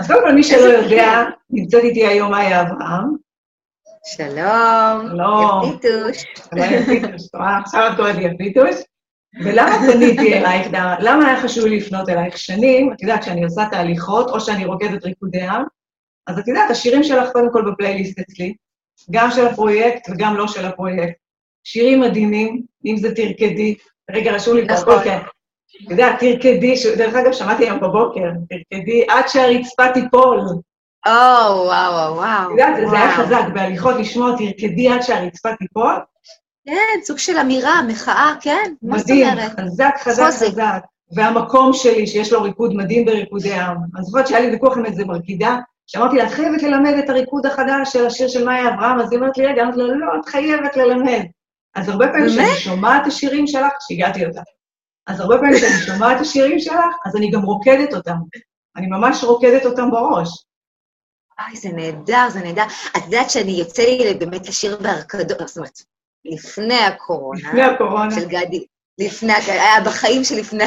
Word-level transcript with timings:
אז 0.00 0.06
קודם 0.06 0.20
כל, 0.24 0.32
מי 0.32 0.42
שלא 0.42 0.64
יודע, 0.64 1.24
נמצאת 1.50 1.84
איתי 1.84 2.06
היום 2.06 2.30
מאיה 2.30 2.62
אברהם. 2.62 3.16
שלום. 4.06 5.08
שלום. 5.08 5.72
יפיתוש. 5.74 6.24
יפיתוש, 6.56 7.22
עכשיו 7.64 7.92
את 7.92 7.96
קוראת 7.96 8.16
לי 8.16 8.24
יפיתוש. 8.24 8.76
ולמה 9.44 9.76
פניתי 9.92 10.34
אלייך, 10.34 10.66
למה 11.00 11.28
היה 11.28 11.42
חשוב 11.42 11.66
לי 11.66 11.76
לפנות 11.76 12.08
אלייך? 12.08 12.38
שנים, 12.38 12.92
את 12.92 13.02
יודעת, 13.02 13.20
כשאני 13.20 13.44
עושה 13.44 13.62
תהליכות, 13.70 14.30
או 14.30 14.40
שאני 14.40 14.64
רוקדת 14.64 15.04
ריקודי 15.04 15.42
עם, 15.42 15.62
אז 16.26 16.38
את 16.38 16.48
יודעת, 16.48 16.70
השירים 16.70 17.02
שלך 17.02 17.30
קודם 17.32 17.52
כל 17.52 17.70
בפלייליסט 17.70 18.18
אצלי, 18.18 18.54
גם 19.10 19.30
של 19.30 19.46
הפרויקט 19.46 20.08
וגם 20.10 20.36
לא 20.36 20.48
של 20.48 20.64
הפרויקט. 20.64 21.18
שירים 21.64 22.00
מדהימים, 22.00 22.62
אם 22.86 22.96
זה 22.96 23.14
תרקדי, 23.14 23.74
רגע, 24.10 24.32
רשום 24.32 24.56
לי 24.56 24.66
פה 24.84 25.02
כן. 25.04 25.18
אתה 25.84 25.92
יודע, 25.92 26.16
תרקדי, 26.20 26.74
דרך 26.96 27.14
אגב, 27.14 27.32
שמעתי 27.32 27.64
היום 27.64 27.80
בבוקר, 27.80 28.30
תרקדי 28.48 29.04
עד 29.08 29.28
שהרצפה 29.28 29.92
תיפול. 29.94 30.40
או, 31.06 31.10
וואו, 31.10 32.14
וואו. 32.14 32.46
את 32.46 32.50
יודעת, 32.50 32.90
זה 32.90 32.96
היה 32.96 33.16
חזק, 33.16 33.42
בהליכות 33.54 33.96
לשמוע 33.96 34.36
תרקדי 34.38 34.88
עד 34.88 35.02
שהרצפה 35.02 35.48
תיפול. 35.58 35.94
כן, 36.66 37.04
סוג 37.04 37.18
של 37.18 37.38
אמירה, 37.38 37.82
מחאה, 37.88 38.34
כן, 38.40 38.72
מה 38.82 38.98
זאת 38.98 39.10
מדהים, 39.10 39.28
אומרת? 39.28 39.60
חזק, 39.60 39.94
חזק, 39.98 40.24
חוזק. 40.24 40.46
חזק. 40.46 40.80
והמקום 41.12 41.72
שלי, 41.72 42.06
שיש 42.06 42.32
לו 42.32 42.42
ריקוד 42.42 42.74
מדהים 42.74 43.04
בריקודי 43.04 43.54
עם. 43.54 43.76
אני 43.96 44.04
זוכרת 44.04 44.26
שהיה 44.26 44.40
לי 44.40 44.50
ויכוח 44.50 44.76
עם 44.76 44.86
איזה 44.86 45.04
מרקידה, 45.04 45.56
שאמרתי 45.86 46.16
לה, 46.16 46.24
את 46.24 46.30
חייבת 46.30 46.62
ללמד 46.62 46.94
את 47.04 47.10
הריקוד 47.10 47.46
החדש 47.46 47.92
של 47.92 48.06
השיר 48.06 48.28
של 48.28 48.44
מאיה 48.44 48.74
אברהם, 48.74 49.00
אז 49.00 49.12
היא 49.12 49.20
אומרת 49.20 49.38
לי, 49.38 49.46
רגע, 49.46 49.62
אמרתי 49.62 49.78
לה, 49.78 49.94
לא, 49.94 50.20
את 50.20 50.26
חייבת 50.26 50.76
ללמד. 50.76 51.22
אז 51.74 51.88
הרבה 51.88 52.08
פעמים 52.08 52.28
כשאני? 52.28 52.54
שומעת 52.54 53.02
את 53.02 53.06
השירים 53.06 53.46
שלך, 53.46 53.72
שיגעתי 53.88 54.26
אותה. 54.26 54.40
אז 55.06 55.20
הרבה 55.20 55.36
פעמים 55.36 55.54
כשאני 55.56 55.80
שומעת 55.86 56.16
את 56.16 56.20
השירים 56.20 56.58
שלך, 56.58 56.74
אז 57.06 57.16
אני 57.16 57.30
גם 57.30 57.42
רוקדת 57.42 57.94
אותם. 57.94 58.16
אני 58.76 58.86
ממש 58.86 59.24
רוקדת 59.24 59.66
אותם 59.66 59.90
בראש. 59.90 60.44
אוי, 61.40 61.56
זה 61.56 61.68
נהדר, 61.68 62.28
זה 62.30 62.40
נהדר. 62.40 62.64
את 62.96 63.04
יודעת 63.04 63.30
שאני 63.30 63.52
יוצא 63.52 63.82
לי 63.82 64.14
באמת 64.14 64.48
לשיר 64.48 64.78
בהרקדות, 64.82 65.48
זאת 65.48 65.56
אומרת, 65.56 65.78
לפני 66.24 66.78
הקורונה, 66.78 67.48
לפני 67.48 67.62
הקורונה. 67.62 68.14
של 68.14 68.28
גדי, 68.28 68.64
לפני, 68.98 69.32
היה 69.32 69.80
בחיים 69.84 70.24
שלפני, 70.24 70.64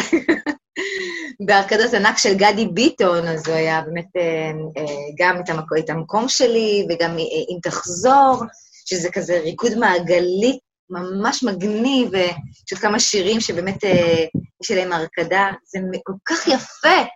בהרקדות 1.48 1.94
ענק 1.94 2.18
של 2.18 2.34
גדי 2.34 2.68
ביטון, 2.68 3.28
אז 3.28 3.48
הוא 3.48 3.56
היה 3.56 3.82
באמת 3.82 4.08
אה, 4.18 4.52
אה, 4.78 4.96
גם 5.18 5.40
את 5.40 5.50
המקום, 5.50 5.78
את 5.78 5.90
המקום 5.90 6.28
שלי, 6.28 6.88
וגם 6.90 7.12
אה, 7.12 7.24
אם 7.50 7.58
תחזור, 7.64 8.44
שזה 8.86 9.12
כזה 9.12 9.40
ריקוד 9.40 9.76
מעגלי 9.76 10.60
ממש 10.90 11.44
מגניב, 11.44 12.10
ויש 12.12 12.72
עוד 12.72 12.82
כמה 12.82 13.00
שירים 13.00 13.40
שבאמת 13.40 13.84
אה, 13.84 14.26
יש 14.64 14.72
עליהם 14.72 14.94
הרקדה, 14.94 15.48
זה 15.66 15.80
כל 16.04 16.14
כך 16.26 16.48
יפה. 16.48 17.10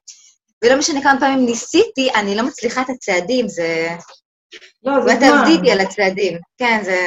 ולא 0.63 0.77
משנה 0.77 1.02
כמה 1.02 1.19
פעמים 1.19 1.45
ניסיתי, 1.45 2.09
אני 2.16 2.35
לא 2.35 2.44
מצליחה 2.44 2.81
את 2.81 2.89
הצעדים, 2.89 3.47
זה... 3.47 3.88
לא, 4.83 5.01
זה 5.01 5.16
זמן. 5.16 5.19
תעבדי 5.19 5.51
איתי 5.51 5.71
על 5.71 5.79
הצעדים. 5.79 6.38
כן, 6.57 6.79
זה... 6.83 6.97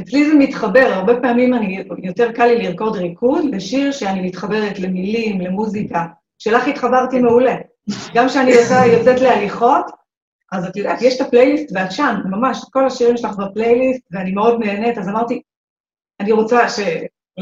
אצלי 0.00 0.30
זה 0.30 0.34
מתחבר, 0.34 0.92
הרבה 0.92 1.20
פעמים 1.20 1.54
אני, 1.54 1.84
יותר 2.02 2.32
קל 2.32 2.46
לי 2.46 2.62
לרקוד 2.62 2.96
ריקוד 2.96 3.44
לשיר 3.52 3.92
שאני 3.92 4.20
מתחברת 4.20 4.78
למילים, 4.78 5.40
למוזיקה. 5.40 6.06
שלך 6.38 6.68
התחברתי 6.68 7.18
מעולה. 7.18 7.54
גם 8.14 8.28
כשאני 8.28 8.50
יוצא, 8.50 8.84
יוצאת 8.86 9.20
להליכות, 9.20 9.84
אז 10.52 10.66
את 10.66 10.76
יודעת, 10.76 11.02
יש 11.02 11.16
את 11.16 11.26
הפלייליסט, 11.26 11.72
ואת 11.74 11.92
שם, 11.92 12.14
ממש, 12.24 12.64
כל 12.70 12.86
השירים 12.86 13.16
שלך 13.16 13.36
בפלייליסט, 13.36 14.02
ואני 14.10 14.32
מאוד 14.32 14.60
נהנית, 14.60 14.98
אז 14.98 15.08
אמרתי, 15.08 15.42
אני 16.20 16.32
רוצה 16.32 16.68
ש... 16.68 16.80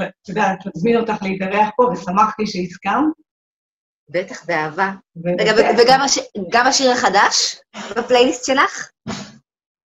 את 0.03 0.29
יודעת, 0.29 0.59
להזמין 0.67 0.97
אותך 0.97 1.23
להתארח 1.23 1.69
פה, 1.77 1.83
ושמחתי 1.93 2.47
שהסכמת. 2.47 3.05
בטח, 4.11 4.47
באהבה. 4.47 4.91
רגע, 5.39 5.53
וגם 5.79 6.01
הש... 6.01 6.19
גם 6.51 6.67
השיר 6.67 6.91
החדש 6.91 7.61
בפלייליסט 7.97 8.45
שלך? 8.45 8.91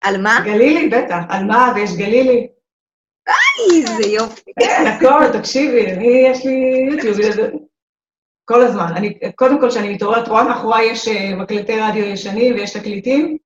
על 0.03 0.21
מה? 0.21 0.39
גלילי, 0.45 0.89
בטח, 0.89 1.19
על 1.29 1.45
מה, 1.45 1.73
ויש 1.75 1.91
גלילי. 1.97 2.47
איזה 3.71 4.09
יופי. 4.09 4.51
כן, 4.59 4.83
הכל, 4.87 5.39
תקשיבי, 5.39 5.91
אני, 5.91 6.07
יש 6.07 6.45
לי 6.45 6.87
יוטיוב, 6.91 7.17
כל 8.45 8.61
הזמן. 8.61 8.93
אני, 8.95 9.19
קודם 9.35 9.61
כל, 9.61 9.69
כשאני 9.69 9.93
מתעוררת, 9.93 10.27
רואה 10.27 10.43
מאחוריי 10.43 10.91
יש 10.91 11.07
אה, 11.07 11.35
מקלטי 11.35 11.79
רדיו 11.79 12.05
ישנים 12.05 12.55
ויש 12.55 12.77
תקליטים, 12.77 13.37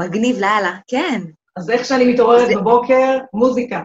מגניב 0.00 0.36
לאללה, 0.36 0.78
כן. 0.88 1.20
אז 1.56 1.70
איך 1.70 1.84
שאני 1.84 2.12
מתעוררת 2.12 2.48
בבוקר, 2.56 3.18
מוזיקה. 3.32 3.82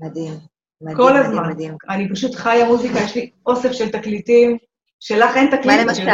מדהים. 0.00 0.32
מדהים, 0.80 0.96
כל 0.96 1.12
מדהים, 1.12 1.26
הזמן. 1.26 1.50
מדהים. 1.50 1.76
אני 1.88 2.08
פשוט 2.10 2.34
חיה 2.34 2.64
מוזיקה, 2.64 2.98
יש 2.98 3.14
לי 3.14 3.30
אוסף 3.46 3.72
של 3.72 3.90
תקליטים, 3.90 4.58
שלך 5.00 5.36
אין 5.36 5.46
תקליט, 5.46 5.66
מה 5.66 5.84
למשל? 5.84 6.04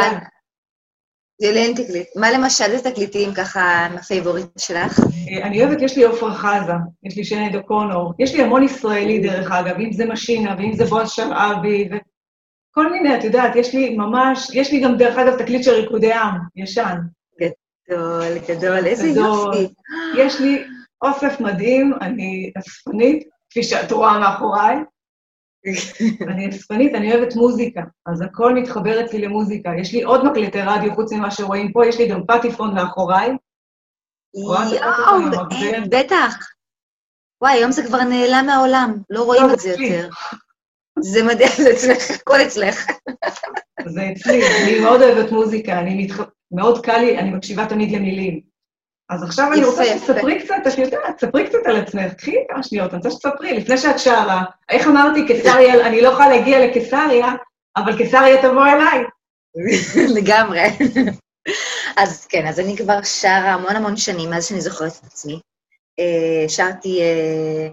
זה 1.41 1.51
לי 1.51 1.59
אין 1.59 1.73
תקליט. 1.73 2.07
מה 2.15 2.31
למשל, 2.31 2.63
איזה 2.63 2.91
תקליטים 2.91 3.33
ככה 3.33 3.85
ה 3.85 3.93
favorite 3.93 4.59
שלך? 4.59 4.99
אה, 4.99 5.47
אני 5.47 5.63
אוהבת, 5.63 5.81
יש 5.81 5.97
לי 5.97 6.05
עפרה 6.05 6.33
חזה, 6.33 6.73
יש 7.03 7.17
לי 7.17 7.23
שינייד 7.23 7.49
או'קונור, 7.49 8.13
יש 8.19 8.35
לי 8.35 8.41
המון 8.41 8.63
ישראלי 8.63 9.19
דרך 9.19 9.51
אגב, 9.51 9.75
אם 9.79 9.93
זה 9.93 10.05
משינה 10.05 10.55
ואם 10.57 10.73
זה 10.73 10.85
בועז 10.85 11.09
שרעבי, 11.11 11.89
וכל 11.91 12.91
מיני, 12.91 13.15
את 13.15 13.23
יודעת, 13.23 13.55
יש 13.55 13.75
לי 13.75 13.97
ממש, 13.97 14.47
יש 14.53 14.71
לי 14.71 14.79
גם 14.79 14.97
דרך 14.97 15.17
אגב 15.17 15.37
תקליט 15.37 15.63
של 15.63 15.71
ריקודי 15.71 16.13
עם, 16.13 16.35
ישן. 16.55 16.97
גדול, 17.41 18.37
גדול, 18.47 18.85
איזה 18.85 19.09
גדול. 19.11 19.55
יופי. 19.55 19.73
יש 20.17 20.39
לי 20.41 20.63
אוסף 21.01 21.39
מדהים, 21.39 21.93
אני 22.01 22.51
אספנית, 22.57 23.27
כפי 23.51 23.63
שאת 23.63 23.91
רואה 23.91 24.19
מאחוריי. 24.19 24.75
אני 26.27 26.49
אספנית, 26.49 26.95
אני 26.95 27.15
אוהבת 27.15 27.35
מוזיקה, 27.35 27.81
אז 28.05 28.21
הכל 28.21 28.55
מתחבר 28.55 29.05
אצלי 29.05 29.21
למוזיקה. 29.21 29.69
יש 29.79 29.93
לי 29.93 30.03
עוד 30.03 30.25
מקלטי 30.25 30.61
רדיו, 30.61 30.95
חוץ 30.95 31.13
ממה 31.13 31.31
שרואים 31.31 31.71
פה, 31.71 31.85
יש 31.85 31.99
לי 31.99 32.07
גם 32.07 32.21
פטיפון 32.27 32.75
מאחוריי. 32.75 33.29
יואו, 34.43 35.15
המגבר? 35.15 35.83
בטח. 35.89 36.37
וואי, 37.41 37.53
היום 37.53 37.71
זה 37.71 37.83
כבר 37.87 38.03
נעלם 38.03 38.45
מהעולם, 38.45 38.97
לא 39.09 39.23
רואים 39.23 39.47
לא, 39.47 39.53
את 39.53 39.59
זה. 39.59 39.69
יותר. 39.69 40.09
זה 40.99 41.23
מדהים, 41.23 41.49
זה 41.63 41.71
אצלך, 41.71 42.21
הכל 42.21 42.41
אצלך. 42.47 42.85
זה 43.85 44.01
אצלי, 44.11 44.41
אני 44.63 44.79
מאוד 44.79 45.01
אוהבת 45.01 45.31
מוזיקה, 45.31 45.79
אני 45.79 46.03
מתח... 46.03 46.19
מאוד 46.51 46.85
קל 46.85 46.97
לי, 46.97 47.19
אני 47.19 47.29
מקשיבה 47.29 47.65
תמיד 47.65 47.91
למילים. 47.91 48.50
אז 49.11 49.23
עכשיו 49.23 49.53
אני 49.53 49.63
רוצה. 49.63 49.83
שתספרי 49.85 50.41
קצת, 50.43 50.55
את 50.73 50.77
יודעת, 50.77 51.19
ספרי 51.19 51.47
קצת 51.49 51.57
על 51.65 51.75
עצמך, 51.75 52.13
קחי 52.13 52.35
כמה 52.49 52.63
שניות, 52.63 52.93
אני 52.93 52.97
רוצה 52.97 53.11
שתספרי, 53.11 53.53
לפני 53.53 53.77
שאת 53.77 53.99
שרה. 53.99 54.43
איך 54.69 54.87
אמרתי, 54.87 55.27
קיסריה, 55.27 55.87
אני 55.87 56.01
לא 56.01 56.09
יכולה 56.09 56.29
להגיע 56.29 56.67
לקיסריה, 56.67 57.27
אבל 57.77 57.97
קיסריה 57.97 58.41
תבוא 58.41 58.67
אליי. 58.67 59.03
לגמרי. 60.17 60.59
אז 61.97 62.25
כן, 62.25 62.47
אז 62.47 62.59
אני 62.59 62.77
כבר 62.77 63.03
שרה 63.03 63.53
המון 63.53 63.75
המון 63.75 63.97
שנים, 63.97 64.29
מאז 64.29 64.45
שאני 64.45 64.61
זוכרת 64.61 64.91
את 64.99 65.03
עצמי. 65.03 65.39
אה, 65.99 66.49
שרתי 66.49 67.01
אה, 67.01 67.67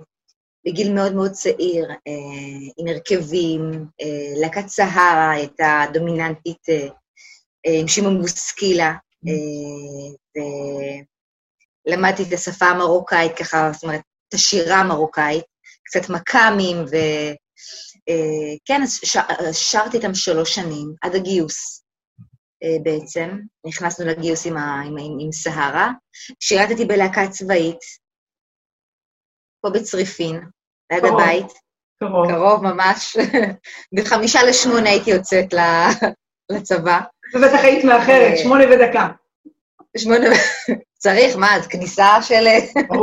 בגיל 0.67 0.93
מאוד 0.93 1.15
מאוד 1.15 1.31
צעיר, 1.31 1.91
אה, 1.91 2.13
עם 2.79 2.87
הרכבים, 2.89 3.87
להקת 4.41 4.69
סהרה 4.69 5.31
הייתה 5.31 5.85
דומיננטית 5.93 6.67
עם 7.67 7.89
שמעון 7.89 8.21
בוסקילה, 8.21 8.93
ולמדתי 11.89 12.23
את 12.23 12.33
השפה 12.33 12.67
המרוקאית 12.67 13.33
ככה, 13.39 13.71
זאת 13.73 13.83
אומרת, 13.83 14.01
את 14.29 14.35
השירה 14.35 14.77
המרוקאית, 14.77 15.45
קצת 15.85 16.11
מכ"מים, 16.11 16.77
ו... 16.77 16.97
אה, 18.09 18.77
אז 18.83 19.01
ש... 19.05 19.17
שרתי 19.53 19.97
איתם 19.97 20.15
שלוש 20.15 20.55
שנים, 20.55 20.95
עד 21.03 21.15
הגיוס 21.15 21.85
אה, 22.63 22.77
בעצם. 22.83 23.39
נכנסנו 23.67 24.07
לגיוס 24.07 24.47
עם, 24.47 24.57
ה... 24.57 24.83
עם, 24.87 24.97
עם, 24.99 25.17
עם 25.21 25.33
סהרה. 25.33 25.91
שירתתי 26.41 26.85
בלהקה 26.85 27.29
צבאית, 27.29 27.79
פה 29.61 29.71
בצריפין, 29.71 30.41
ליד 30.93 31.03
קרוב. 31.03 31.21
הבית, 31.21 31.47
קרוב. 32.01 32.31
קרוב 32.31 32.63
ממש. 32.63 33.17
בחמישה 33.97 34.43
לשמונה 34.43 34.91
הייתי 34.91 35.11
יוצאת 35.11 35.53
ל- 35.53 36.07
לצבא. 36.53 37.01
ובטח 37.35 37.65
היית 37.65 37.85
מאחרת, 37.85 38.33
אה, 38.33 38.37
שמונה 38.37 38.65
ודקה. 38.65 39.09
שמונה... 39.97 40.27
צריך, 40.99 41.37
מה, 41.37 41.57
את 41.57 41.67
כניסה 41.67 42.23
של. 42.23 42.45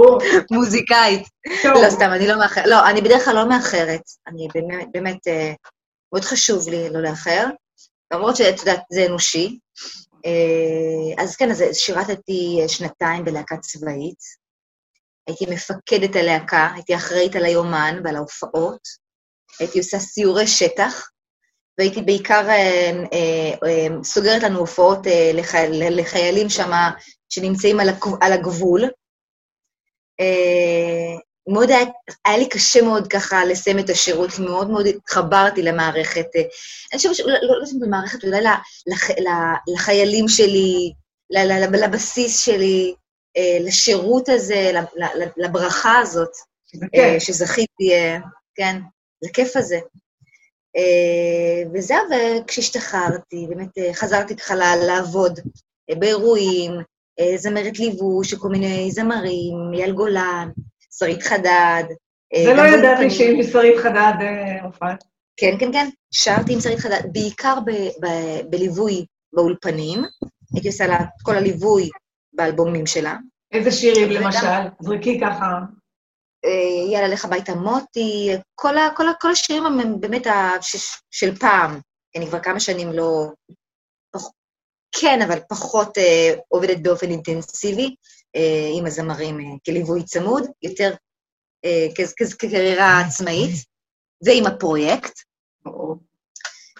מוזיקאית. 0.52 1.28
לא, 1.64 1.90
סתם, 1.90 2.10
אני 2.12 2.28
לא 2.28 2.40
מאחרת. 2.40 2.66
לא, 2.68 2.90
אני 2.90 3.02
בדרך 3.02 3.26
כלל 3.26 3.36
לא 3.36 3.50
מאחרת. 3.50 4.02
אני 4.28 4.48
באמת, 4.54 4.88
באמת, 4.92 5.28
אה, 5.28 5.54
מאוד 6.14 6.26
חשוב 6.26 6.70
לי 6.70 6.90
לא 6.90 7.02
לאחר, 7.02 7.46
למרות 8.14 8.36
שאת 8.36 8.60
יודעת, 8.60 8.82
זה 8.92 9.06
אנושי. 9.06 9.60
אה, 10.26 11.24
אז 11.24 11.36
כן, 11.36 11.52
אז 11.52 11.64
שירתתי 11.74 12.60
אה, 12.62 12.70
שנתיים 12.70 13.26
בלהקה 13.26 13.58
צבאית. 13.58 14.46
הייתי 15.28 15.46
מפקדת 15.46 16.16
הלהקה, 16.16 16.70
הייתי 16.76 16.96
אחראית 16.96 17.36
על 17.36 17.46
היומן 17.46 18.02
ועל 18.04 18.16
ההופעות. 18.16 18.80
הייתי 19.60 19.80
עושה 19.80 20.00
סיורי 20.00 20.48
שטח, 20.48 21.10
והייתי 21.78 22.02
בעיקר 22.02 22.50
אה, 22.50 22.92
אה, 23.14 23.68
אה, 23.68 24.04
סוגרת 24.04 24.44
לנו 24.44 24.60
הופעות 24.60 25.00
לחי, 25.34 25.68
לחיילים 25.72 26.50
שם 26.50 26.72
שנמצאים 27.36 27.80
על, 27.80 27.90
הגב- 27.90 28.18
על 28.22 28.34
הגבול. 28.34 28.84
אה, 30.20 31.20
מאוד 31.48 31.70
היה, 31.70 31.86
היה 32.26 32.38
לי 32.38 32.50
קשה 32.50 32.82
מאוד 32.82 33.08
ככה 33.08 33.46
לסיים 33.46 33.80
את 33.80 33.90
השירות, 33.90 34.32
כי 34.32 34.42
מאוד 34.42 34.70
מאוד 34.70 34.86
התחברתי 34.86 35.62
למערכת. 35.62 36.26
אה, 36.36 36.42
אני 36.92 36.98
חושבת 36.98 37.16
שלא 37.16 37.34
לא, 37.42 37.60
לא 37.60 37.66
למערכת, 37.82 38.24
אולי 38.24 38.42
לח, 38.88 39.10
לחיילים 39.74 40.28
שלי, 40.28 40.94
לבסיס 41.84 42.46
שלי, 42.46 42.96
אה, 43.38 43.58
לשירות 43.62 44.30
הזה, 44.30 44.72
לברכה 45.38 46.00
הזאת, 46.00 46.32
אה, 46.96 47.20
שזכיתי, 47.20 47.92
כן, 48.56 48.82
לכיף 49.22 49.58
הזה. 49.58 49.80
וזהו, 51.74 51.98
וכשהשתחררתי, 52.10 53.48
באמת 53.50 53.70
חזרתי 53.94 54.36
ככה 54.36 54.56
לעבוד 54.76 55.40
באירועים, 56.00 56.72
זמרת 57.36 57.80
ליווי 57.80 58.28
כל 58.40 58.50
מיני 58.50 58.92
זמרים, 58.92 59.74
אייל 59.74 59.92
גולן, 59.92 60.50
שרית 61.00 61.24
חדד. 61.24 61.84
זה 62.44 62.54
לא 62.54 62.62
ידעתי 62.62 63.10
שהיא 63.10 63.44
שרית 63.44 63.78
חדד 63.78 64.14
הופעת. 64.64 65.04
כן, 65.38 65.56
כן, 65.60 65.72
כן, 65.72 65.90
שרתי 66.12 66.54
עם 66.54 66.60
שרית 66.60 66.80
חדד, 66.80 67.02
בעיקר 67.12 67.58
בליווי 68.50 69.06
באולפנים. 69.34 70.00
הייתי 70.54 70.68
עושה 70.68 70.88
לה 70.88 70.96
את 70.96 71.22
כל 71.24 71.36
הליווי 71.36 71.90
באלבומים 72.34 72.86
שלה. 72.86 73.16
איזה 73.52 73.72
שירים 73.72 74.10
למשל? 74.10 74.70
זרקי 74.82 75.20
ככה. 75.20 75.60
אה, 76.46 76.92
יאללה, 76.94 77.08
לך 77.08 77.26
הביתה 77.26 77.56
מוטי, 77.56 78.32
כל, 78.56 78.78
ה, 78.78 78.90
כל, 78.96 79.08
ה, 79.08 79.12
כל 79.22 79.32
השירים 79.32 79.66
הם 79.66 80.00
באמת 80.00 80.28
ש, 80.62 80.76
של 81.12 81.36
פעם. 81.36 81.80
אני 82.16 82.28
כבר 82.28 82.40
כמה 82.40 82.60
שנים 82.60 82.92
לא... 82.94 83.32
כן, 85.02 85.20
אבל 85.22 85.40
פחות 85.50 85.98
אה, 85.98 86.34
עובדת 86.48 86.78
באופן 86.82 87.10
אינטנסיבי 87.10 87.96
אה, 88.36 88.70
עם 88.78 88.86
הזמרים 88.86 89.40
אה, 89.40 89.46
כליווי 89.66 90.04
צמוד, 90.04 90.44
יותר 90.62 90.94
אה, 91.66 91.88
כקריירה 92.40 93.00
עצמאית, 93.00 93.66
ועם 94.26 94.46
הפרויקט. 94.46 95.14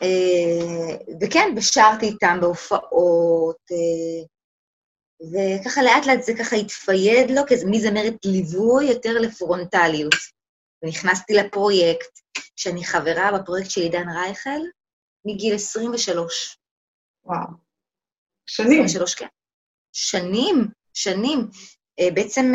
אה, 0.04 0.98
וכן, 1.22 1.54
ושרתי 1.58 2.06
איתם 2.06 2.38
בהופעות, 2.42 3.58
אה, 3.72 4.26
וככה 5.32 5.84
לאט 5.84 6.06
לאט 6.06 6.24
זה 6.24 6.34
ככה 6.40 6.56
התפייד 6.56 7.32
לו, 7.32 7.42
כי 7.48 7.56
מזמרת 7.66 8.14
ליווי 8.26 8.86
יותר 8.86 9.14
לפרונטליות. 9.14 10.36
ונכנסתי 10.84 11.34
לפרויקט, 11.34 12.20
שאני 12.56 12.86
חברה 12.86 13.40
בפרויקט 13.40 13.70
של 13.70 13.82
עידן 13.82 14.10
רייכל, 14.10 14.62
מגיל 15.26 15.56
23. 15.56 16.58
וואו. 17.26 17.65
שנים. 18.48 18.84
23, 18.84 19.16
כן. 19.16 19.28
שנים, 19.94 20.68
שנים. 20.94 21.48
אה, 22.00 22.12
בעצם 22.14 22.52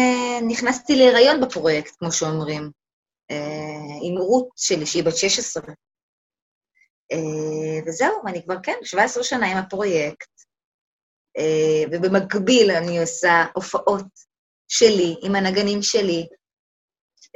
נכנסתי 0.49 0.97
להיריון 0.97 1.41
בפרויקט, 1.41 1.97
כמו 1.99 2.13
שאומרים, 2.13 2.71
עם 4.03 4.19
רות 4.19 4.49
שלי, 4.57 4.87
שהיא 4.87 5.05
בת 5.05 5.17
16. 5.17 5.63
אה, 7.13 7.81
וזהו, 7.87 8.23
אני 8.27 8.43
כבר, 8.43 8.55
כן, 8.63 8.77
17 8.85 9.25
שנה 9.25 9.53
עם 9.53 9.57
הפרויקט, 9.57 10.31
אה, 11.39 11.83
ובמקביל 11.93 12.71
אני 12.71 13.01
עושה 13.01 13.45
הופעות 13.55 14.07
שלי, 14.69 15.17
עם 15.23 15.35
הנגנים 15.35 15.83
שלי. 15.83 16.27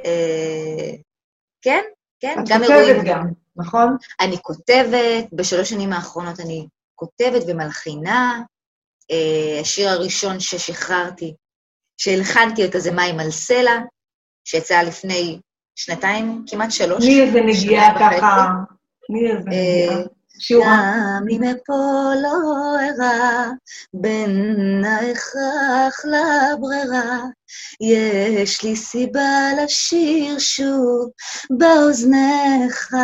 אה, 0.05 0.91
כן, 1.61 1.83
כן, 2.19 2.35
גם 2.49 2.63
אירועים. 2.63 2.95
את 2.95 2.95
כותבת 2.95 3.07
גם, 3.07 3.27
נכון? 3.55 3.97
אני 4.19 4.37
כותבת, 4.41 5.25
בשלוש 5.33 5.69
שנים 5.69 5.93
האחרונות 5.93 6.39
אני 6.39 6.67
כותבת 6.95 7.43
ומלחינה. 7.47 8.41
השיר 9.61 9.89
הראשון 9.89 10.39
ששחררתי, 10.39 11.35
שהלחנתי 11.97 12.65
אותו 12.65 12.79
זה 12.79 12.91
מים 12.91 13.19
על 13.19 13.31
סלע, 13.31 13.79
שיצא 14.45 14.81
לפני 14.81 15.39
שנתיים, 15.75 16.45
כמעט 16.47 16.71
שלוש. 16.71 17.05
מי 17.05 17.21
איזה 17.21 17.41
נגיעה 17.41 17.99
ככה 17.99 18.49
אה, 19.11 20.03
גם 20.65 21.23
אם 21.29 21.43
אפול 21.43 22.15
לא 22.23 22.37
ארע 22.79 23.49
בין 23.93 24.81
ההכרח 24.85 26.05
לברירה, 26.05 27.19
יש 27.81 28.63
לי 28.63 28.75
סיבה 28.75 29.49
לשיר 29.63 30.39
שוב 30.39 31.09
באוזניך. 31.49 32.95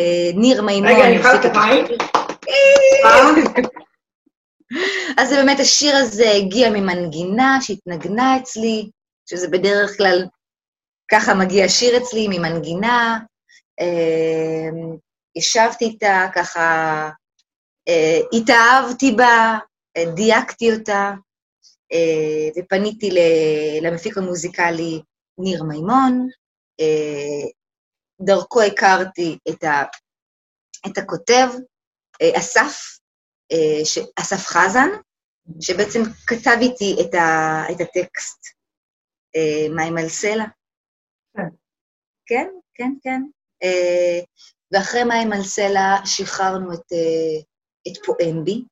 אה, 0.00 0.30
ניר 0.34 0.62
מימון. 0.62 0.88
רגע, 0.90 1.06
אני 1.06 1.16
יכולה 1.16 1.34
את 1.34 1.44
המים? 1.44 1.84
אז 5.18 5.28
זה 5.28 5.36
באמת, 5.36 5.60
השיר 5.60 5.96
הזה 5.96 6.30
הגיע 6.30 6.70
ממנגינה 6.70 7.58
שהתנגנה 7.60 8.36
אצלי, 8.36 8.90
שזה 9.30 9.48
בדרך 9.48 9.96
כלל, 9.96 10.26
ככה 11.10 11.34
מגיע 11.34 11.68
שיר 11.68 11.96
אצלי, 11.96 12.28
ממנגינה, 12.28 13.18
אמ, 13.80 14.96
ישבתי 15.36 15.84
איתה, 15.84 16.26
ככה 16.34 17.08
אה, 17.88 18.20
התאהבתי 18.32 19.12
בה, 19.12 19.58
דייקתי 20.14 20.72
אותה, 20.72 21.12
אה, 21.92 22.48
ופניתי 22.58 23.10
למפיק 23.82 24.18
המוזיקלי 24.18 25.00
ניר 25.38 25.62
מימון. 25.64 26.28
אה, 26.80 27.50
דרכו 28.26 28.62
הכרתי 28.62 29.38
את, 29.48 29.64
ה, 29.64 29.82
את 30.86 30.98
הכותב, 30.98 31.48
אסף, 32.38 32.98
אסף 34.16 34.46
חזן, 34.46 34.88
שבעצם 35.60 36.00
כתב 36.26 36.56
איתי 36.60 36.96
את, 37.00 37.14
ה, 37.14 37.62
את 37.72 37.80
הטקסט, 37.80 38.46
מים 39.76 39.98
על 39.98 40.08
סלע. 40.08 40.44
כן, 41.34 41.48
כן, 42.26 42.48
כן. 42.74 42.92
כן. 43.02 43.22
אה, 43.62 44.20
ואחרי 44.72 45.04
מים 45.04 45.32
על 45.32 45.42
סלע 45.42 46.06
שחררנו 46.06 46.74
את, 46.74 46.92
אה, 46.92 47.40
את 47.88 48.04
פואמבי, 48.06 48.64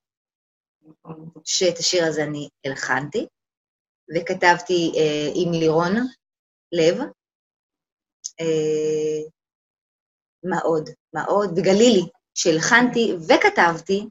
שאת 1.43 1.77
השיר 1.77 2.05
הזה 2.05 2.23
אני 2.23 2.49
הלחנתי, 2.65 3.27
וכתבתי 4.15 4.91
אה, 4.97 5.29
עם 5.35 5.51
לירון 5.51 5.93
לב. 6.71 6.95
מה 10.43 10.59
עוד? 10.59 10.89
מה 11.13 11.23
עוד? 11.23 11.59
וגלילי, 11.59 12.05
שהלחנתי 12.35 13.13
וכתבתי, 13.27 14.05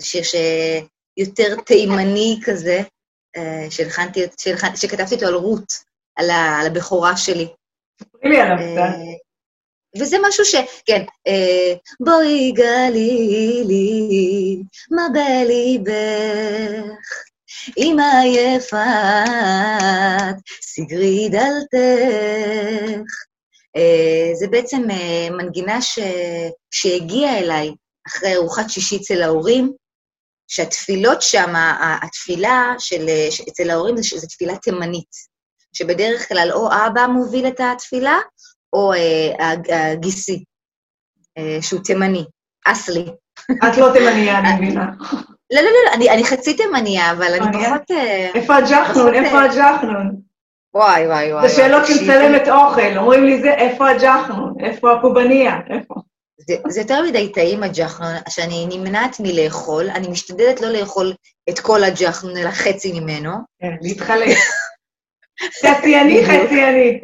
זה 0.00 0.06
שיר 0.06 0.22
שיותר 0.22 1.56
תימני 1.66 2.40
כזה, 2.44 2.80
שהלחנתי, 3.70 4.20
שכתבתי 4.74 5.14
אותו 5.14 5.26
על 5.26 5.34
רות, 5.34 5.72
על 6.16 6.30
הבכורה 6.66 7.16
שלי. 7.16 7.48
ספרי 8.02 8.30
לי 8.30 8.40
עליו 8.40 8.56
קצת. 8.56 8.96
וזה 9.98 10.16
משהו 10.28 10.44
ש... 10.44 10.54
כן, 10.86 11.04
אה, 11.26 11.74
בואי 12.00 12.52
גלי 12.52 13.64
לי, 13.66 14.62
מה 14.90 15.02
בליבך, 15.12 15.92
אמא 17.78 18.24
יפת, 18.26 18.78
סגרי 20.62 21.28
דלתך. 21.28 23.10
אה, 23.76 24.34
זה 24.34 24.46
בעצם 24.48 24.90
אה, 24.90 25.28
מנגינה 25.30 25.82
ש... 25.82 25.98
שהגיעה 26.70 27.38
אליי 27.38 27.70
אחרי 28.06 28.36
ארוחת 28.36 28.70
שישי 28.70 28.96
אצל 28.96 29.22
ההורים, 29.22 29.72
שהתפילות 30.48 31.22
שם, 31.22 31.52
התפילה 32.02 32.74
של, 32.78 33.06
אצל 33.48 33.70
ההורים 33.70 33.96
זה, 33.96 34.18
זה 34.18 34.26
תפילה 34.26 34.56
תימנית, 34.56 35.10
שבדרך 35.72 36.28
כלל 36.28 36.50
או 36.52 36.68
אבא 36.72 37.06
מוביל 37.06 37.48
את 37.48 37.60
התפילה, 37.60 38.18
או 38.72 38.92
אה, 38.92 39.92
הגיסי, 39.92 40.44
אה, 41.38 41.58
שהוא 41.62 41.80
תימני, 41.84 42.24
אסלי. 42.66 43.04
את 43.68 43.76
לא 43.76 43.92
תימניה, 43.92 44.38
אני 44.38 44.54
מבינה. 44.54 44.86
לא, 45.52 45.60
לא, 45.60 45.70
לא, 45.70 45.94
אני, 45.94 46.10
אני 46.10 46.24
חצי 46.24 46.56
תימניה, 46.56 47.10
אבל 47.10 47.34
אני 47.34 47.64
פחות... 47.64 47.90
אה, 47.90 48.30
איפה 48.34 48.56
הג'חנון? 48.56 49.14
איפה 49.14 49.42
הג'חנון? 49.42 50.31
וואי, 50.74 51.06
וואי, 51.06 51.32
וואי. 51.32 51.48
זה 51.48 51.54
שאלות 51.56 51.86
של 51.86 52.06
צלמת 52.06 52.48
אוכל, 52.48 52.98
אומרים 52.98 53.24
לי 53.24 53.42
זה, 53.42 53.54
איפה 53.54 53.90
הג'חנון? 53.90 54.54
איפה 54.64 54.92
הפובניה? 54.92 55.60
איפה? 55.70 55.94
זה, 56.38 56.56
זה 56.68 56.80
יותר 56.80 57.02
מדי 57.02 57.32
טעים 57.32 57.62
הג'חנון, 57.62 58.14
שאני 58.28 58.66
נמנעת 58.70 59.16
מלאכול, 59.20 59.90
אני 59.90 60.08
משתדלת 60.08 60.60
לא 60.60 60.68
לאכול 60.68 61.12
את 61.48 61.58
כל 61.58 61.84
הג'חנון, 61.84 62.36
אלא 62.36 62.50
חצי 62.50 63.00
ממנו. 63.00 63.30
כן, 63.60 63.74
להתחלק. 63.82 64.36
חצי 65.62 66.00
אני, 66.00 66.24
חצי 66.24 66.64
אני. 66.64 67.00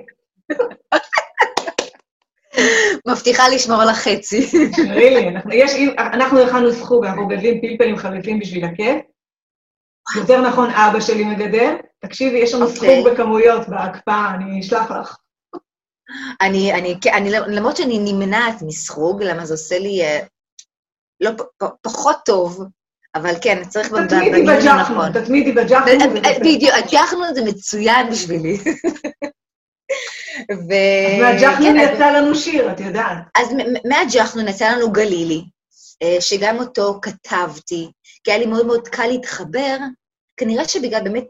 מבטיחה 3.09 3.49
לשמור 3.49 3.83
על 3.83 3.89
החצי. 3.89 4.47
רילי, 4.95 5.29
אנחנו 5.99 6.43
הכנו 6.43 6.73
סחוג, 6.73 7.05
אנחנו 7.05 7.27
מגדלים 7.27 7.61
פלפלים 7.61 7.97
חריפים 7.97 8.39
בשביל 8.39 8.65
הכיף. 8.65 8.97
יותר 10.17 10.41
נכון, 10.41 10.71
אבא 10.71 11.01
שלי 11.01 11.25
מגדל. 11.25 11.75
תקשיבי, 12.01 12.39
יש 12.39 12.55
לנו 12.55 12.67
אוקיי. 12.67 12.77
סחוג 12.77 13.13
בכמויות 13.13 13.69
בהקפאה, 13.69 14.35
אני 14.35 14.61
אשלח 14.61 14.91
לך. 14.91 15.17
אני, 16.41 16.73
אני, 16.73 16.97
אני, 17.13 17.31
למרות 17.31 17.77
שאני 17.77 17.99
נמנעת 17.99 18.63
מסחוג, 18.63 19.23
למה 19.23 19.47
זה 19.47 19.55
עושה 19.55 19.79
לי 19.79 20.03
אה, 20.03 20.21
לא, 21.21 21.31
פחות 21.83 22.17
טוב, 22.25 22.65
אבל 23.15 23.35
כן, 23.43 23.65
צריך 23.65 23.89
תתמידי 23.89 24.43
בג'חנון, 24.43 25.13
תתמידי 25.13 25.53
בג'חנון. 25.53 26.23
בדיוק, 26.41 26.75
הג'חנון 26.75 27.35
זה 27.35 27.45
מצוין 27.45 28.11
בשבילי. 28.11 28.59
ו... 30.51 30.73
אז 31.13 31.21
מהג'חנון 31.21 31.79
כן, 31.79 31.93
יצא 31.95 32.11
לנו 32.11 32.35
שיר, 32.35 32.73
את 32.73 32.81
יודעת. 32.81 33.19
אז 33.37 33.49
מהג'חנון 33.85 34.49
יצא 34.49 34.71
לנו 34.71 34.93
גלילי, 34.93 35.45
אה, 36.03 36.17
שגם 36.21 36.59
אותו 36.59 37.01
כתבתי, 37.03 37.91
כי 38.25 38.31
היה 38.31 38.39
לי 38.39 38.47
מאוד 38.47 38.67
מאוד 38.67 38.89
קל 38.89 39.07
להתחבר, 39.07 39.77
כנראה 40.39 40.69
שבגלל 40.69 41.05
באמת 41.05 41.25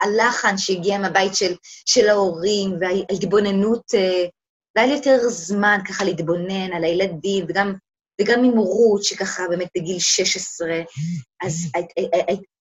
הלחן 0.00 0.58
שהגיע 0.58 0.98
מהבית 0.98 1.34
של, 1.34 1.54
של 1.86 2.08
ההורים, 2.08 2.78
וההתבוננות, 2.80 3.94
אה, 3.94 4.24
והיה 4.76 4.88
לי 4.88 4.94
יותר 4.94 5.18
זמן 5.28 5.78
ככה 5.88 6.04
להתבונן 6.04 6.72
על 6.72 6.84
הילדים, 6.84 7.44
וגם, 7.48 7.74
וגם 8.20 8.44
עם 8.44 8.52
הורות, 8.56 9.04
שככה 9.04 9.42
באמת 9.48 9.68
בגיל 9.76 9.98
16, 9.98 10.68
אז 11.42 11.70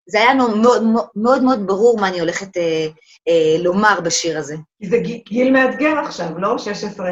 זה 0.09 0.17
היה 0.17 0.33
מאוד 0.33 0.83
מאוד, 1.15 1.43
מאוד 1.43 1.67
ברור 1.67 1.99
מה 1.99 2.07
אני 2.07 2.19
הולכת 2.19 2.57
אה, 2.57 2.87
אה, 3.27 3.63
לומר 3.63 3.99
בשיר 4.01 4.37
הזה. 4.37 4.55
זה 4.83 4.97
גיל 5.27 5.51
מאתגר 5.51 5.99
עכשיו, 6.05 6.39
לא? 6.39 6.57
16. 6.57 7.09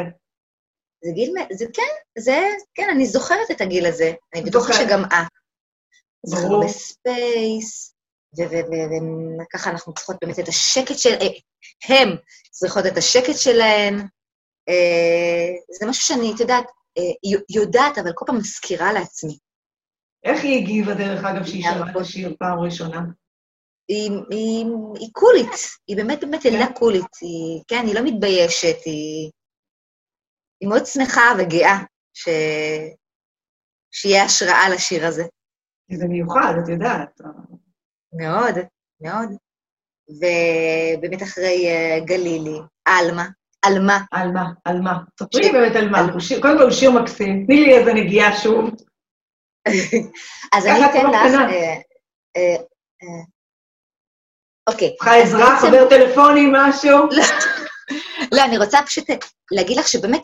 זה 1.04 1.10
גיל, 1.14 1.34
זה 1.52 1.64
כן, 1.72 1.82
זה, 2.18 2.40
כן, 2.74 2.88
אני 2.90 3.06
זוכרת 3.06 3.50
את 3.50 3.60
הגיל 3.60 3.86
הזה. 3.86 4.12
אני 4.34 4.42
בטוחה 4.42 4.72
שגם 4.72 5.04
את. 5.04 5.26
ברור. 6.30 6.64
ב 6.64 6.83
space, 6.83 7.95
וככה 8.34 9.70
אנחנו 9.70 9.94
צריכות 9.94 10.16
באמת 10.22 10.38
את 10.38 10.48
השקט 10.48 10.98
של... 10.98 11.14
אה, 11.20 11.26
הם 11.88 12.16
צריכות 12.50 12.86
את 12.86 12.96
השקט 12.96 13.36
שלהם. 13.36 13.94
אה, 14.68 15.48
זה 15.80 15.86
משהו 15.86 16.02
שאני, 16.02 16.32
את 16.34 16.40
יודעת, 16.40 16.64
אה, 16.98 17.40
יודעת, 17.50 17.98
אבל 17.98 18.10
כל 18.14 18.24
פעם 18.26 18.36
מזכירה 18.36 18.92
לעצמי. 18.92 19.38
איך 20.24 20.44
היא 20.44 20.62
הגיבה, 20.62 20.94
דרך 20.94 21.24
אגב, 21.24 21.46
שהיא 21.46 21.62
שמעה 21.62 21.90
את 21.90 21.96
השיר 21.96 22.36
פעם 22.38 22.58
ראשונה? 22.58 23.00
היא, 23.88 24.10
היא, 24.30 24.66
היא 25.00 25.08
קולית, 25.12 25.52
היא 25.88 25.96
באמת 25.96 26.20
באמת 26.20 26.44
ילדה 26.44 26.66
כן. 26.66 26.72
קולית, 26.72 27.16
היא, 27.20 27.62
כן, 27.68 27.82
היא 27.86 27.94
לא 27.94 28.00
מתביישת, 28.04 28.76
היא, 28.84 29.30
היא 30.60 30.68
מאוד 30.68 30.86
שמחה 30.86 31.22
וגאה 31.38 31.78
ש... 32.14 32.28
שיהיה 33.90 34.24
השראה 34.24 34.68
לשיר 34.74 35.06
הזה. 35.06 35.24
זה 35.92 36.08
מיוחד, 36.08 36.54
את 36.64 36.68
יודעת. 36.68 37.20
מאוד, 38.16 38.54
מאוד. 39.00 39.28
ובאמת 40.08 41.22
אחרי 41.22 41.66
uh, 41.66 42.04
גלילי, 42.04 42.58
עלמה, 42.84 43.28
עלמה. 43.62 43.98
עלמה, 44.12 44.44
עלמה. 44.64 44.98
ספרי 45.20 45.52
באמת 45.52 45.76
על 45.76 45.88
מה. 45.90 45.98
קודם 46.42 46.58
כל 46.58 46.62
הוא 46.62 46.70
שיר 46.70 46.90
מקסים, 46.90 47.46
תני 47.46 47.56
לי 47.56 47.78
איזה 47.78 47.92
נגיעה 47.94 48.38
שוב. 48.38 48.70
אז 50.54 50.66
אני 50.66 50.84
אתן 50.84 51.06
לך... 51.10 51.40
אה, 52.36 52.56
אה, 53.02 53.24
אוקיי. 54.70 54.96
צריכה 54.96 55.16
עזרה, 55.16 55.58
חבר 55.60 55.88
טלפוני, 55.88 56.46
משהו? 56.52 56.98
לא, 58.32 58.44
אני 58.44 58.58
רוצה 58.58 58.78
פשוט 58.86 59.04
להגיד 59.52 59.78
לך 59.78 59.88
שבאמת, 59.88 60.20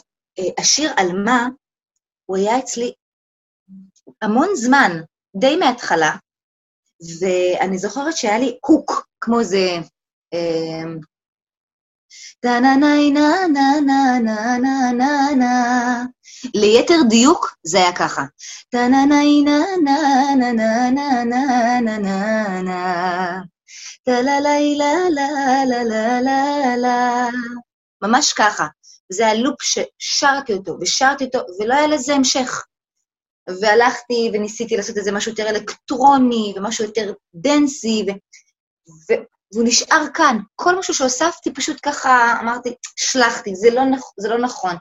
השיר 0.58 0.92
על 0.96 1.22
מה, 1.24 1.48
הוא 2.26 2.36
היה 2.36 2.58
אצלי 2.58 2.92
המון 4.22 4.48
זמן, 4.54 4.92
די 5.36 5.56
מההתחלה, 5.56 6.10
ואני 7.20 7.78
זוכרת 7.78 8.16
שהיה 8.16 8.38
לי 8.38 8.58
הוק, 8.66 9.06
כמו 9.20 9.44
זה... 9.44 9.78
טה 12.40 12.60
נה 12.60 12.76
נה 12.76 12.94
נה 13.14 13.46
נה 13.48 13.80
נה 13.86 14.18
נה 14.20 14.58
נה 14.58 14.92
נה 14.92 15.30
נה 15.36 16.04
ליתר 16.54 16.98
דיוק, 17.08 17.56
זה 17.66 17.78
היה 17.78 17.92
ככה. 17.92 18.22
טה 18.70 18.88
נה 18.88 19.04
נה 19.06 19.22
נה 19.44 19.58
נה 19.84 20.34
נה 20.36 20.52
נה 20.52 20.90
נה 20.90 21.24
נה 21.24 21.80
נה 21.80 21.98
נה 21.98 22.62
נה 22.62 23.40
טה 24.04 24.20
לה 24.22 24.40
לה 24.40 24.58
לה 24.76 24.94
לה 25.10 25.64
לה 25.64 25.84
לה 25.84 26.20
לה 26.20 26.76
לה 26.76 27.28
ממש 28.02 28.32
ככה. 28.32 28.66
זה 29.12 29.26
הלופ 29.26 29.62
ששרתי 29.62 30.52
אותו, 30.52 30.78
ושרתי 30.80 31.24
אותו, 31.24 31.38
ולא 31.60 31.74
היה 31.74 31.86
לזה 31.86 32.14
המשך. 32.14 32.64
והלכתי 33.60 34.30
וניסיתי 34.34 34.76
לעשות 34.76 34.96
איזה 34.96 35.12
משהו 35.12 35.30
יותר 35.30 35.48
אלקטרוני, 35.48 36.54
ומשהו 36.56 36.84
יותר 36.84 37.12
דנסי, 37.34 38.04
ו... 38.08 38.10
ו... 39.10 39.14
והוא 39.52 39.64
נשאר 39.66 40.04
כאן. 40.14 40.38
כל 40.54 40.78
משהו 40.78 40.94
שהוספתי, 40.94 41.54
פשוט 41.54 41.76
ככה 41.82 42.40
אמרתי, 42.40 42.74
שלחתי, 42.96 43.54
זה 43.56 43.70
לא, 43.70 43.84
נכ... 43.84 44.00
זה 44.20 44.28
לא 44.28 44.38
נכון. 44.38 44.74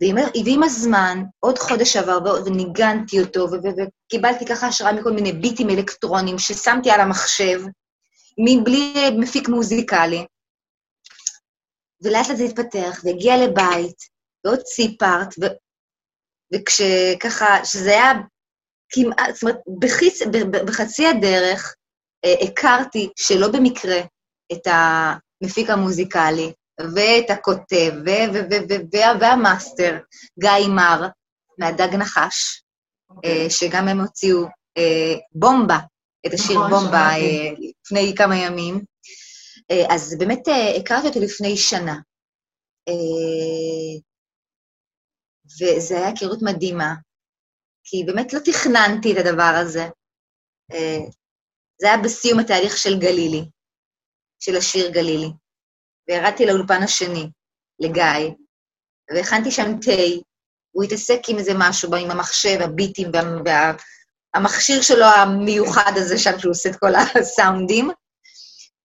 ועם, 0.00 0.16
ועם 0.44 0.62
הזמן, 0.62 1.22
עוד 1.40 1.58
חודש 1.58 1.96
עבר, 1.96 2.42
וניגנתי 2.46 3.20
אותו, 3.20 3.40
ו... 3.40 3.52
ו... 3.52 3.68
וקיבלתי 4.06 4.46
ככה 4.46 4.66
השראה 4.66 4.92
מכל 4.92 5.12
מיני 5.12 5.32
ביטים 5.32 5.70
אלקטרונים 5.70 6.38
ששמתי 6.38 6.90
על 6.90 7.00
המחשב, 7.00 7.60
מבלי 8.38 8.94
מפיק 9.18 9.48
מוזיקלי. 9.48 10.26
ולאט 12.02 12.28
לאט 12.28 12.36
זה 12.36 12.44
התפתח, 12.44 13.00
והגיע 13.04 13.36
לבית, 13.36 13.96
ועוד 14.44 14.60
סיפארט, 14.66 15.34
ו... 15.40 15.46
וכשככה, 16.54 17.64
שזה 17.64 17.90
היה 17.90 18.12
כמעט, 18.90 19.34
זאת 19.34 19.42
אומרת, 19.42 19.56
בחיצ, 19.78 20.22
בחצי 20.66 21.06
הדרך 21.06 21.74
אה, 22.24 22.34
הכרתי 22.42 23.10
שלא 23.16 23.48
במקרה 23.48 24.00
את 24.52 24.66
המפיק 24.66 25.70
המוזיקלי 25.70 26.52
ואת 26.94 27.30
הכותב 27.30 27.92
והמאסטר, 29.20 29.98
גיא 30.40 30.68
מר, 30.68 31.06
מהדג 31.58 31.94
נחש, 31.94 32.62
okay. 33.12 33.14
אוקיי. 33.16 33.44
אה, 33.44 33.50
שגם 33.50 33.88
הם 33.88 34.00
הוציאו 34.00 34.42
אה, 34.78 35.14
בומבה, 35.32 35.78
את 36.26 36.34
השיר 36.34 36.56
נכון, 36.56 36.70
בומבה 36.70 37.10
לפני 37.58 38.14
כמה 38.16 38.36
ימים. 38.36 38.84
אז 39.90 40.16
באמת 40.18 40.40
הכרתי 40.80 41.06
אותו 41.08 41.20
לפני 41.20 41.56
שנה. 41.56 41.96
וזו 45.54 45.94
הייתה 45.94 46.08
היכרות 46.08 46.38
מדהימה, 46.42 46.94
כי 47.84 48.04
באמת 48.06 48.32
לא 48.32 48.38
תכננתי 48.44 49.12
את 49.12 49.26
הדבר 49.26 49.52
הזה. 49.62 49.84
אה, 50.72 50.98
זה 51.80 51.86
היה 51.86 52.02
בסיום 52.04 52.38
התהליך 52.38 52.76
של 52.76 52.98
גלילי, 52.98 53.44
של 54.40 54.56
השיר 54.56 54.90
גלילי. 54.90 55.30
וירדתי 56.08 56.46
לאולפן 56.46 56.82
השני, 56.82 57.30
לגיא, 57.78 58.34
והכנתי 59.14 59.50
שם 59.50 59.80
תה, 59.82 60.02
הוא 60.70 60.84
התעסק 60.84 61.20
עם 61.28 61.38
איזה 61.38 61.52
משהו, 61.58 61.94
עם 61.94 62.10
המחשב, 62.10 62.58
הביטים, 62.60 63.10
והמכשיר 64.34 64.82
שלו 64.82 65.04
המיוחד 65.04 65.92
הזה 65.96 66.18
שם, 66.18 66.38
שהוא 66.38 66.50
עושה 66.50 66.68
את 66.70 66.76
כל 66.76 66.92
הסאונדים, 66.94 67.90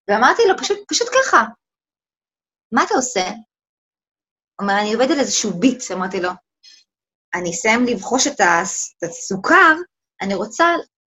ואמרתי 0.07 0.41
לו, 0.47 0.57
פשוט, 0.57 0.77
פשוט 0.87 1.07
ככה, 1.07 1.43
מה 2.71 2.83
אתה 2.83 2.93
עושה? 2.95 3.29
הוא 3.29 4.61
אומר, 4.61 4.79
אני 4.81 4.93
עובד 4.93 5.11
על 5.11 5.19
איזשהו 5.19 5.53
ביט, 5.59 5.83
אמרתי 5.91 6.21
לו, 6.21 6.29
אני 7.35 7.51
אסיים 7.51 7.85
לבחוש 7.85 8.27
את 8.27 8.41
הסוכר, 9.03 9.75
אני 10.21 10.35
רוצה 10.35 10.65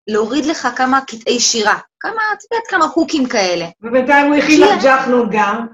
להוריד 0.07 0.46
לך 0.46 0.67
כמה 0.75 1.01
קטעי 1.07 1.39
שירה, 1.39 1.79
כמה, 2.00 2.22
את 2.34 2.43
יודעת, 2.43 2.67
כמה 2.69 2.86
הוקים 2.86 3.29
כאלה. 3.29 3.65
ובינתיים 3.81 4.25
הוא 4.25 4.36
הכין 4.36 4.62
לך 4.62 4.84
ג'חנון 4.84 5.29
גם. 5.31 5.67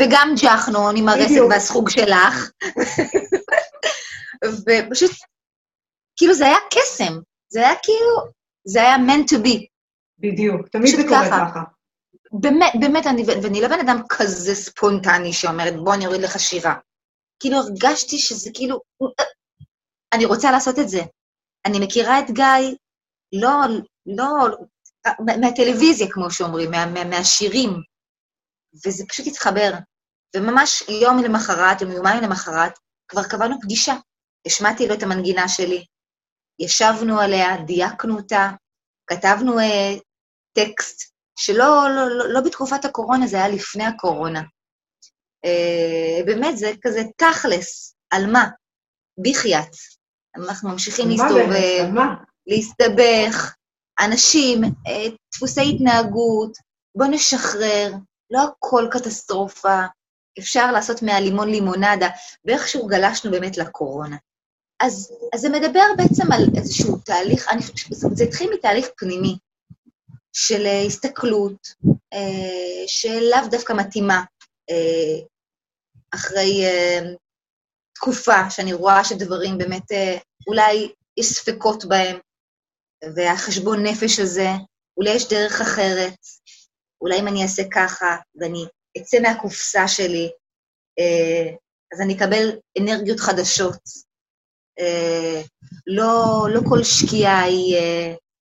וגם 0.00 0.34
ג'חנון 0.42 0.96
עם 0.96 1.08
הרסק 1.08 1.40
והסחוג 1.50 1.90
שלך. 1.90 2.50
ופשוט, 4.44 5.10
כאילו 6.16 6.34
זה 6.34 6.46
היה 6.46 6.58
קסם, 6.70 7.18
זה 7.48 7.60
היה 7.60 7.74
כאילו, 7.82 8.30
זה 8.64 8.82
היה 8.82 8.96
meant 8.96 9.34
to 9.34 9.46
be. 9.46 9.66
בדיוק, 10.18 10.68
תמיד 10.68 10.96
זה 10.96 11.02
קורה 11.08 11.26
ככה. 11.26 11.60
באמת, 12.32 12.72
באמת, 12.80 13.06
אני, 13.06 13.24
ואני 13.42 13.60
לא 13.60 13.68
בן 13.68 13.80
אדם 13.80 14.02
כזה 14.08 14.54
ספונטני 14.54 15.32
שאומרת, 15.32 15.76
בוא 15.76 15.94
אני 15.94 16.06
אוריד 16.06 16.20
לך 16.20 16.40
שירה. 16.40 16.74
כאילו 17.40 17.56
הרגשתי 17.56 18.18
שזה 18.18 18.50
כאילו, 18.54 18.80
אני 20.14 20.24
רוצה 20.24 20.50
לעשות 20.50 20.78
את 20.78 20.88
זה. 20.88 21.00
אני 21.66 21.78
מכירה 21.80 22.20
את 22.20 22.30
גיא, 22.30 22.76
לא, 23.32 23.50
לא, 24.06 24.56
מהטלוויזיה, 25.40 26.06
כמו 26.10 26.30
שאומרים, 26.30 26.70
מה, 26.70 26.86
מה, 26.86 27.04
מהשירים, 27.04 27.70
וזה 28.86 29.04
פשוט 29.08 29.26
התחבר. 29.26 29.72
וממש 30.36 30.82
יום 31.02 31.18
למחרת, 31.24 31.80
יום 31.80 31.90
יומיים 31.90 32.22
למחרת, 32.22 32.78
כבר 33.08 33.22
קבענו 33.22 33.60
פגישה. 33.60 33.94
השמעתי 34.46 34.88
לו 34.88 34.94
את 34.94 35.02
המנגינה 35.02 35.48
שלי, 35.48 35.84
ישבנו 36.58 37.20
עליה, 37.20 37.56
דייקנו 37.66 38.16
אותה, 38.16 38.50
כתבנו 39.06 39.58
uh, 39.58 40.00
טקסט, 40.52 41.12
שלא 41.38 41.86
לא, 41.96 42.08
לא, 42.18 42.32
לא 42.32 42.40
בתקופת 42.40 42.84
הקורונה, 42.84 43.26
זה 43.26 43.36
היה 43.36 43.48
לפני 43.48 43.84
הקורונה. 43.84 44.40
Uh, 45.46 46.26
באמת, 46.26 46.56
זה 46.58 46.72
כזה 46.82 47.00
תכלס, 47.16 47.96
על 48.10 48.32
מה? 48.32 48.44
בחייאת. 49.18 49.76
אנחנו 50.36 50.70
ממשיכים 50.70 51.08
להסתובב, 51.08 51.90
להסתבך, 52.46 53.54
אנשים, 54.00 54.62
אה, 54.64 55.06
דפוסי 55.34 55.74
התנהגות, 55.74 56.56
בואו 56.96 57.10
נשחרר, 57.10 57.92
לא 58.30 58.40
הכל 58.42 58.88
קטסטרופה, 58.90 59.80
אפשר 60.38 60.72
לעשות 60.72 61.02
מהלימון 61.02 61.48
לימונדה, 61.48 62.08
ואיכשהו 62.44 62.86
גלשנו 62.86 63.30
באמת 63.30 63.58
לקורונה. 63.58 64.16
אז, 64.80 65.12
אז 65.34 65.40
זה 65.40 65.48
מדבר 65.48 65.84
בעצם 65.96 66.32
על 66.32 66.42
איזשהו 66.56 66.96
תהליך, 66.96 67.48
אני 67.48 67.62
חושבת 67.62 67.76
שזה 67.76 68.24
התחיל 68.24 68.50
מתהליך 68.54 68.88
פנימי 68.96 69.36
של 70.32 70.66
אה, 70.66 70.82
הסתכלות, 70.82 71.68
אה, 72.12 72.86
שלאו 72.86 73.48
דווקא 73.50 73.72
מתאימה 73.72 74.22
אחרי 76.14 76.64
תקופה 78.04 78.50
שאני 78.50 78.72
רואה 78.72 79.04
שדברים 79.04 79.58
באמת, 79.58 79.92
uh, 79.92 80.20
אולי 80.46 80.92
יש 81.16 81.26
ספקות 81.26 81.84
בהם, 81.84 82.18
והחשבון 83.16 83.86
נפש 83.86 84.18
הזה, 84.18 84.48
אולי 84.96 85.10
יש 85.10 85.28
דרך 85.28 85.60
אחרת, 85.60 86.18
אולי 87.00 87.20
אם 87.20 87.28
אני 87.28 87.42
אעשה 87.42 87.62
ככה 87.72 88.16
ואני 88.34 88.64
אצא 88.98 89.20
מהקופסה 89.20 89.88
שלי, 89.88 90.30
uh, 91.00 91.56
אז 91.94 92.00
אני 92.00 92.16
אקבל 92.16 92.50
אנרגיות 92.80 93.20
חדשות. 93.20 93.80
Uh, 94.80 95.48
לא, 95.86 96.46
לא 96.54 96.60
כל 96.68 96.82
שקיעה 96.82 97.42
היא, 97.42 97.76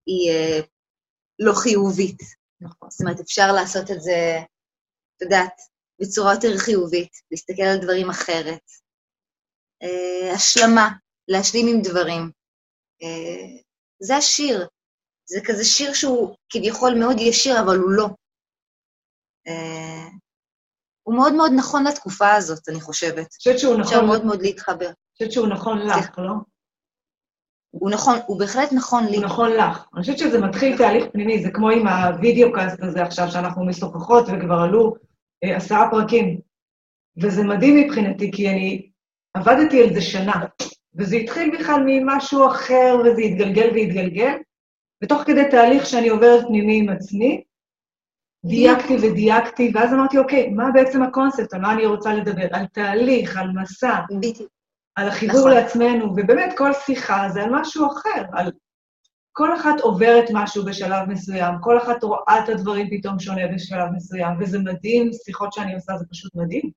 היא 0.06 0.62
לא 1.38 1.52
חיובית. 1.52 2.22
נכון. 2.60 2.90
זאת 2.90 3.00
אומרת, 3.00 3.20
אפשר 3.20 3.52
לעשות 3.52 3.90
את 3.90 4.00
זה, 4.00 4.38
את 5.16 5.22
יודעת, 5.22 5.60
בצורה 6.00 6.34
יותר 6.34 6.58
חיובית, 6.58 7.12
להסתכל 7.30 7.62
על 7.62 7.78
דברים 7.78 8.10
אחרת. 8.10 8.62
Uh, 9.84 10.34
השלמה, 10.34 10.88
להשלים 11.28 11.66
עם 11.68 11.82
דברים. 11.82 12.30
Uh, 13.02 13.62
זה 14.00 14.16
השיר. 14.16 14.68
זה 15.30 15.40
כזה 15.44 15.64
שיר 15.64 15.92
שהוא 15.94 16.36
כביכול 16.50 16.94
מאוד 16.98 17.16
ישיר, 17.20 17.60
אבל 17.60 17.76
הוא 17.76 17.90
לא. 17.90 18.08
Uh, 19.48 20.12
הוא 21.02 21.14
מאוד 21.14 21.32
מאוד 21.32 21.52
נכון 21.56 21.84
לתקופה 21.86 22.34
הזאת, 22.34 22.68
אני 22.68 22.80
חושבת. 22.80 23.18
אני 23.18 23.36
חושבת 23.38 23.58
שהוא 23.58 23.72
נכון... 23.72 23.82
אפשר 23.82 24.06
מאוד 24.06 24.24
מאוד 24.24 24.42
להתחבר. 24.42 24.86
אני 24.86 24.94
חושבת 25.12 25.32
שהוא 25.32 25.48
נכון 25.48 25.78
לך, 25.78 26.18
לא? 26.18 26.32
הוא 27.70 27.90
נכון, 27.90 28.18
הוא 28.26 28.38
בהחלט 28.38 28.72
נכון 28.72 29.06
לי. 29.06 29.16
הוא 29.16 29.24
נכון 29.24 29.50
לך. 29.50 29.88
אני 29.94 30.00
חושבת 30.00 30.18
שזה 30.18 30.40
מתחיל 30.40 30.78
תהליך 30.78 31.04
פנימי, 31.12 31.42
זה 31.42 31.50
כמו 31.50 31.70
עם 31.70 31.86
הווידאו 31.86 32.52
קאסט 32.52 32.82
הזה 32.82 33.02
עכשיו, 33.02 33.30
שאנחנו 33.30 33.66
משוחחות 33.66 34.24
וכבר 34.24 34.58
עלו 34.68 34.94
אה, 35.44 35.56
עשרה 35.56 35.90
פרקים. 35.90 36.40
וזה 37.22 37.42
מדהים 37.44 37.76
מבחינתי, 37.76 38.30
כי 38.32 38.48
אני 38.48 38.90
עבדתי 39.34 39.82
על 39.82 39.94
זה 39.94 40.00
שנה, 40.00 40.44
וזה 40.94 41.16
התחיל 41.16 41.58
בכלל 41.58 41.82
ממשהו 41.86 42.46
אחר, 42.46 42.96
וזה 43.04 43.22
התגלגל 43.22 43.70
והתגלגל, 43.74 44.36
ותוך 45.04 45.22
כדי 45.22 45.44
תהליך 45.50 45.86
שאני 45.86 46.08
עוברת 46.08 46.46
פנימי 46.46 46.78
עם 46.78 46.88
עצמי, 46.88 47.44
דייקתי 48.46 48.96
ודייקתי, 48.96 49.72
ואז 49.74 49.92
אמרתי, 49.92 50.18
אוקיי, 50.18 50.48
מה 50.50 50.70
בעצם 50.74 51.02
הקונספט? 51.02 51.54
על 51.54 51.60
מה 51.60 51.72
אני 51.72 51.86
רוצה 51.86 52.14
לדבר? 52.14 52.46
על 52.52 52.66
תהליך, 52.66 53.36
על 53.36 53.50
מסע. 53.62 54.00
על 54.96 55.08
החיבור 55.08 55.38
נכון. 55.38 55.50
לעצמנו, 55.50 56.04
ובאמת 56.04 56.54
כל 56.58 56.72
שיחה 56.72 57.28
זה 57.28 57.42
על 57.42 57.50
משהו 57.52 57.86
אחר, 57.86 58.22
על... 58.32 58.52
כל 59.32 59.56
אחת 59.56 59.80
עוברת 59.80 60.24
משהו 60.32 60.64
בשלב 60.64 61.08
מסוים, 61.08 61.54
כל 61.60 61.78
אחת 61.78 62.02
רואה 62.02 62.44
את 62.44 62.48
הדברים 62.48 62.86
פתאום 62.90 63.18
שונה 63.18 63.42
בשלב 63.54 63.88
מסוים, 63.96 64.40
וזה 64.40 64.58
מדהים, 64.58 65.10
שיחות 65.24 65.52
שאני 65.52 65.74
עושה 65.74 65.92
זה 65.96 66.04
פשוט 66.10 66.34
מדהים. 66.34 66.70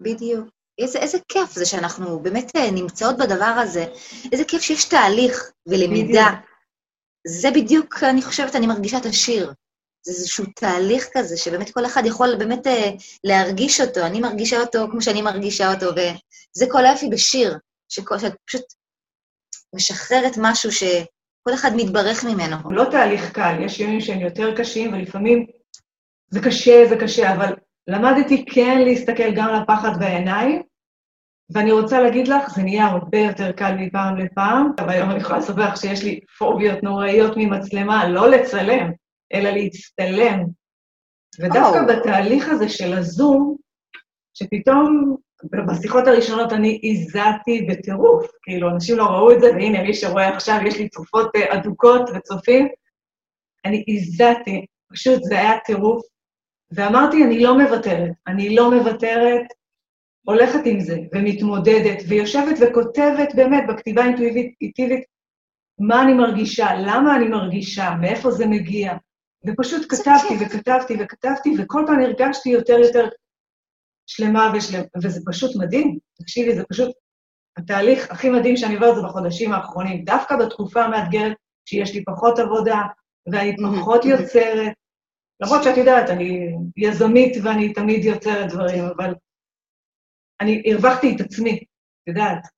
בדיוק. 0.00 0.61
איזה, 0.78 0.98
איזה 0.98 1.18
כיף 1.28 1.52
זה 1.52 1.66
שאנחנו 1.66 2.20
באמת 2.20 2.56
אה, 2.56 2.70
נמצאות 2.70 3.16
בדבר 3.16 3.44
הזה. 3.44 3.86
איזה 4.32 4.44
כיף 4.44 4.62
שיש 4.62 4.84
תהליך 4.84 5.50
ולמידה. 5.66 6.26
בדיוק. 6.28 6.52
זה 7.26 7.50
בדיוק, 7.50 8.02
אני 8.02 8.22
חושבת, 8.22 8.56
אני 8.56 8.66
מרגישה 8.66 8.98
את 8.98 9.06
השיר. 9.06 9.52
זה 10.04 10.12
איזשהו 10.12 10.44
תהליך 10.56 11.08
כזה, 11.12 11.36
שבאמת 11.36 11.70
כל 11.70 11.86
אחד 11.86 12.02
יכול 12.06 12.36
באמת 12.38 12.66
אה, 12.66 12.90
להרגיש 13.24 13.80
אותו. 13.80 14.00
אני 14.00 14.20
מרגישה 14.20 14.60
אותו 14.60 14.86
כמו 14.90 15.02
שאני 15.02 15.22
מרגישה 15.22 15.74
אותו, 15.74 15.86
וזה 15.86 16.66
כל 16.70 16.86
היופי 16.86 17.08
בשיר, 17.08 17.58
שכל, 17.88 18.18
שאת 18.18 18.32
פשוט 18.46 18.64
משחררת 19.74 20.32
משהו 20.36 20.72
שכל 20.72 21.54
אחד 21.54 21.70
מתברך 21.76 22.24
ממנו. 22.24 22.56
לא 22.70 22.84
תהליך 22.90 23.32
קל, 23.32 23.56
יש 23.60 23.80
ימים 23.80 24.00
שהם 24.00 24.20
יותר 24.20 24.56
קשים, 24.56 24.92
ולפעמים 24.92 25.46
זה 26.30 26.40
קשה, 26.40 26.84
זה 26.88 26.96
קשה, 27.00 27.34
אבל 27.34 27.54
למדתי 27.88 28.44
כן 28.44 28.82
להסתכל 28.84 29.34
גם 29.34 29.48
לפחד 29.54 29.98
בעיניים, 29.98 30.62
ואני 31.54 31.72
רוצה 31.72 32.00
להגיד 32.00 32.28
לך, 32.28 32.50
זה 32.54 32.62
נהיה 32.62 32.86
הרבה 32.86 33.18
יותר 33.18 33.52
קל 33.52 33.74
מפעם 33.78 34.16
לפעם, 34.16 34.72
אבל 34.78 34.90
היום 34.90 35.10
אני 35.10 35.18
יכולה 35.18 35.38
לספר 35.38 35.68
לך 35.68 35.76
שיש 35.76 36.04
לי 36.04 36.20
פוביות 36.38 36.82
נוראיות 36.82 37.32
ממצלמה, 37.36 38.08
לא 38.08 38.30
לצלם. 38.30 38.92
אלא 39.34 39.50
להצטלם. 39.50 40.44
ודווקא 41.40 41.78
oh. 41.78 41.92
בתהליך 41.92 42.48
הזה 42.48 42.68
של 42.68 42.92
הזום, 42.92 43.56
שפתאום 44.34 45.16
בשיחות 45.68 46.06
הראשונות 46.06 46.52
אני 46.52 46.80
הזעתי 46.84 47.66
בטירוף, 47.70 48.26
כאילו, 48.42 48.70
אנשים 48.70 48.96
לא 48.96 49.04
ראו 49.04 49.32
את 49.32 49.40
זה, 49.40 49.46
והנה, 49.46 49.82
מי 49.82 49.94
שרואה 49.94 50.28
עכשיו, 50.28 50.58
יש 50.66 50.78
לי 50.78 50.88
צופות 50.88 51.36
אה, 51.36 51.54
אדוקות 51.54 52.10
וצופים, 52.14 52.68
אני 53.64 53.84
הזעתי, 53.88 54.66
פשוט 54.92 55.22
זה 55.22 55.38
היה 55.38 55.58
טירוף, 55.64 56.02
ואמרתי, 56.74 57.24
אני 57.24 57.42
לא 57.42 57.58
מוותרת, 57.58 58.10
אני 58.26 58.56
לא 58.56 58.70
מוותרת, 58.70 59.46
הולכת 60.24 60.60
עם 60.64 60.80
זה, 60.80 60.98
ומתמודדת, 61.14 62.02
ויושבת 62.08 62.58
וכותבת 62.60 63.34
באמת 63.34 63.64
בכתיבה 63.68 64.04
אינטואיטיבית 64.04 65.04
מה 65.78 66.02
אני 66.02 66.14
מרגישה, 66.14 66.66
למה 66.74 67.16
אני 67.16 67.28
מרגישה, 67.28 67.94
מאיפה 68.00 68.30
זה 68.30 68.46
מגיע. 68.46 68.92
ופשוט 69.46 69.86
כתבתי 69.88 70.34
וכתבתי 70.40 70.96
וכתבתי, 71.00 71.54
וכל 71.58 71.84
פעם 71.86 72.00
הרגשתי 72.00 72.48
יותר 72.48 72.78
יותר 72.78 73.08
שלמה 74.06 74.52
ושלמה, 74.54 74.84
וזה 75.02 75.20
פשוט 75.26 75.56
מדהים. 75.56 75.98
תקשיבי, 76.18 76.54
זה 76.54 76.62
פשוט 76.70 76.90
התהליך 77.56 78.10
הכי 78.10 78.30
מדהים 78.30 78.56
שאני 78.56 78.74
עוברת 78.74 78.94
זה 78.96 79.02
בחודשים 79.02 79.52
האחרונים. 79.52 80.04
דווקא 80.04 80.36
בתקופה 80.36 80.84
המאתגרת, 80.84 81.36
שיש 81.68 81.94
לי 81.94 82.04
פחות 82.04 82.38
עבודה, 82.38 82.80
ואני 83.32 83.56
פחות 83.56 84.04
יוצרת, 84.12 84.72
למרות 85.42 85.62
שאת 85.62 85.76
יודעת, 85.76 86.10
אני 86.10 86.56
יזמית 86.76 87.36
ואני 87.42 87.72
תמיד 87.72 88.04
יוצרת 88.04 88.52
דברים, 88.52 88.84
אבל 88.84 89.14
אני 90.40 90.62
הרווחתי 90.72 91.16
את 91.16 91.20
עצמי, 91.20 91.56
את 91.56 92.08
יודעת. 92.08 92.48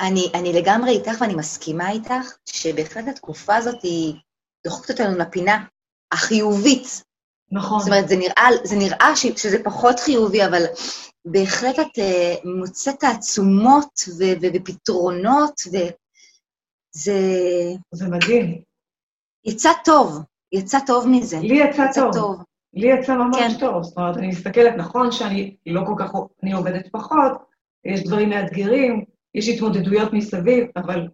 אני, 0.00 0.30
אני 0.34 0.52
לגמרי 0.52 0.90
איתך 0.90 1.20
ואני 1.20 1.34
מסכימה 1.34 1.90
איתך 1.90 2.36
שבהחלט 2.48 3.08
התקופה 3.08 3.56
הזאת 3.56 3.82
היא 3.82 4.14
דוחקת 4.66 4.90
אותנו 4.90 5.18
לפינה 5.18 5.64
החיובית. 6.12 7.02
נכון. 7.52 7.80
זאת 7.80 7.88
אומרת, 7.88 8.08
זה 8.08 8.16
נראה, 8.16 8.48
זה 8.64 8.76
נראה 8.76 9.16
ש, 9.16 9.26
שזה 9.26 9.64
פחות 9.64 10.00
חיובי, 10.00 10.44
אבל 10.44 10.62
בהחלט 11.24 11.78
את 11.78 11.98
uh, 11.98 12.48
מוצאת 12.58 13.00
תעצומות 13.00 14.00
ו- 14.08 14.36
ו- 14.42 14.46
ופתרונות, 14.54 15.60
וזה... 15.66 17.18
זה 17.94 18.06
מדהים. 18.08 18.62
יצא 19.44 19.70
טוב, 19.84 20.18
יצא 20.52 20.78
טוב 20.86 21.08
מזה. 21.08 21.38
לי 21.40 21.54
יצא, 21.54 21.82
יצא 21.90 22.00
טוב. 22.00 22.12
טוב. 22.14 22.42
לי 22.74 22.88
יצא 22.88 23.14
ממש 23.14 23.52
כן. 23.52 23.60
טוב. 23.60 23.82
זאת 23.82 23.96
אומרת, 23.96 24.16
אני 24.16 24.26
מסתכלת, 24.26 24.74
נכון 24.76 25.12
שאני 25.12 25.56
לא 25.66 25.82
כל 25.86 25.94
כך, 25.98 26.10
אני 26.42 26.52
עובדת 26.52 26.88
פחות, 26.92 27.32
יש 27.84 28.04
דברים 28.04 28.30
מאתגרים, 28.30 29.04
יש 29.34 29.48
התמודדויות 29.48 30.12
מסביב, 30.12 30.66
אבל 30.76 31.08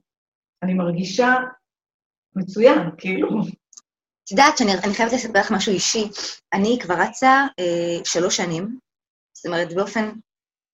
אני 0.63 0.75
מרגישה 0.75 1.35
מצוין, 2.37 2.79
כאילו. 2.99 3.29
את 4.25 4.31
יודעת 4.31 4.59
שאני 4.59 4.95
חייבת 4.95 5.13
לספר 5.13 5.41
לך 5.41 5.51
משהו 5.51 5.73
אישי. 5.73 6.05
אני 6.53 6.79
כבר 6.83 6.95
רצה 6.95 7.47
אה, 7.59 8.05
שלוש 8.05 8.37
שנים, 8.37 8.79
זאת 9.33 9.47
אומרת, 9.47 9.75
באופן 9.75 10.11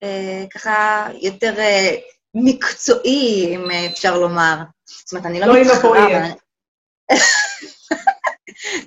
אה, 0.03 0.45
ככה 0.53 1.07
יותר 1.21 1.59
אה, 1.59 1.95
מקצועי, 2.33 3.55
אם 3.55 3.61
אפשר 3.91 4.19
לומר. 4.19 4.55
זאת 4.89 5.11
אומרת, 5.11 5.25
אני 5.25 5.39
לא, 5.39 5.47
לא 5.47 5.61
מתחרה... 5.61 5.91
לא 5.91 5.97
עם 5.97 6.13
הפרויקט. 6.13 6.43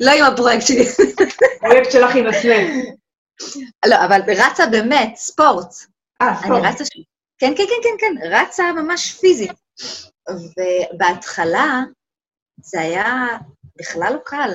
לא 0.00 0.10
עם 0.10 0.32
הפרויקט 0.32 0.66
שלי. 0.66 0.86
הפרויקט 1.56 1.92
שלך 1.92 2.16
עם 2.16 2.26
הסלאם. 2.26 2.94
לא, 3.86 3.96
אבל 4.06 4.20
רצה 4.36 4.66
באמת, 4.66 5.16
ספורט. 5.16 5.68
אה, 6.22 6.36
ספורט. 6.42 6.64
אני 6.64 6.68
רצה... 6.68 6.84
כן, 7.38 7.52
כן, 7.56 7.64
כן, 7.68 7.82
כן, 7.82 7.96
כן, 7.98 8.34
רצה 8.36 8.72
ממש 8.72 9.12
פיזית. 9.20 9.52
ובהתחלה, 10.30 11.80
זה 12.62 12.80
היה 12.80 13.26
בכלל 13.76 14.12
לא 14.12 14.18
קל. 14.24 14.50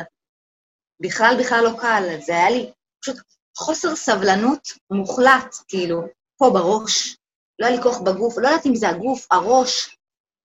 בכלל 1.00 1.36
בכלל 1.40 1.64
לא 1.64 1.80
קל. 1.82 2.18
זה 2.20 2.34
היה 2.34 2.50
לי 2.50 2.72
פשוט 3.02 3.18
חוסר 3.58 3.96
סבלנות 3.96 4.68
מוחלט, 4.92 5.56
כאילו, 5.68 6.02
פה 6.38 6.50
בראש. 6.54 7.18
לא 7.60 7.66
היה 7.66 7.76
לי 7.76 7.84
כוח 7.84 7.98
בגוף, 8.02 8.38
לא 8.38 8.48
יודעת 8.48 8.66
אם 8.66 8.76
זה 8.76 8.90
הגוף, 8.90 9.28
הראש. 9.32 9.98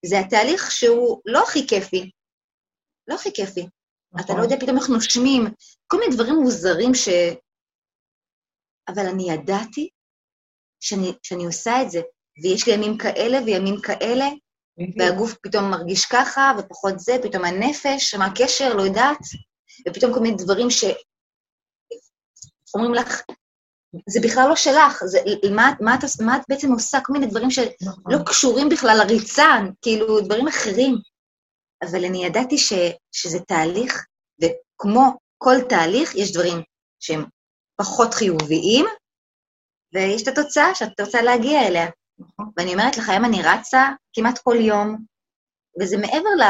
זה 0.06 0.18
התהליך 0.18 0.70
שהוא 0.70 1.20
לא 1.24 1.42
הכי 1.42 1.66
כיפי. 1.68 2.10
לא 3.08 3.14
הכי 3.14 3.32
כיפי. 3.34 3.66
נכון. 4.12 4.24
אתה 4.24 4.34
לא 4.34 4.42
יודע 4.42 4.56
פתאום 4.60 4.76
איך 4.76 4.88
נושמים, 4.88 5.44
כל 5.86 5.98
מיני 6.00 6.14
דברים 6.14 6.34
מוזרים 6.34 6.94
ש... 6.94 7.08
אבל 8.88 9.06
אני 9.06 9.30
ידעתי 9.30 9.88
שאני, 10.80 11.12
שאני 11.22 11.44
עושה 11.44 11.82
את 11.82 11.90
זה, 11.90 12.00
ויש 12.42 12.66
לי 12.66 12.74
ימים 12.74 12.98
כאלה 12.98 13.38
וימים 13.46 13.80
כאלה, 13.80 14.28
והגוף 14.98 15.34
פתאום 15.42 15.70
מרגיש 15.70 16.06
ככה, 16.06 16.52
ופחות 16.58 16.98
זה, 16.98 17.12
פתאום 17.22 17.44
הנפש, 17.44 18.14
מה 18.14 18.26
הקשר, 18.26 18.74
לא 18.74 18.82
יודעת, 18.82 19.18
ופתאום 19.88 20.14
כל 20.14 20.20
מיני 20.20 20.36
דברים 20.36 20.70
ש... 20.70 20.84
אומרים 22.74 22.94
לך, 22.94 23.22
זה 24.08 24.20
בכלל 24.24 24.48
לא 24.48 24.56
שלך, 24.56 25.02
זה, 25.04 25.18
מה, 25.54 25.72
מה, 25.80 25.94
את, 25.94 26.20
מה 26.20 26.36
את 26.36 26.42
בעצם 26.48 26.72
עושה? 26.72 26.98
כל 27.04 27.12
מיני 27.12 27.26
דברים 27.26 27.50
שלא 27.50 27.66
נכון. 27.82 28.24
קשורים 28.24 28.68
בכלל 28.68 28.96
לריצה, 28.98 29.46
כאילו, 29.82 30.20
דברים 30.20 30.48
אחרים. 30.48 31.11
אבל 31.82 32.04
אני 32.04 32.24
ידעתי 32.24 32.58
ש, 32.58 32.72
שזה 33.12 33.38
תהליך, 33.40 34.06
וכמו 34.42 35.18
כל 35.38 35.56
תהליך, 35.68 36.14
יש 36.14 36.32
דברים 36.32 36.62
שהם 37.00 37.24
פחות 37.76 38.14
חיוביים, 38.14 38.86
ויש 39.94 40.22
את 40.22 40.28
התוצאה 40.28 40.74
שאת 40.74 41.00
רוצה 41.00 41.22
להגיע 41.22 41.68
אליה. 41.68 41.86
נכון. 42.18 42.50
ואני 42.56 42.72
אומרת 42.72 42.96
לך, 42.96 43.08
היום 43.08 43.24
אני 43.24 43.42
רצה 43.42 43.88
כמעט 44.12 44.38
כל 44.38 44.56
יום, 44.60 44.96
וזה 45.80 45.96
מעבר 45.96 46.28
ל... 46.38 46.42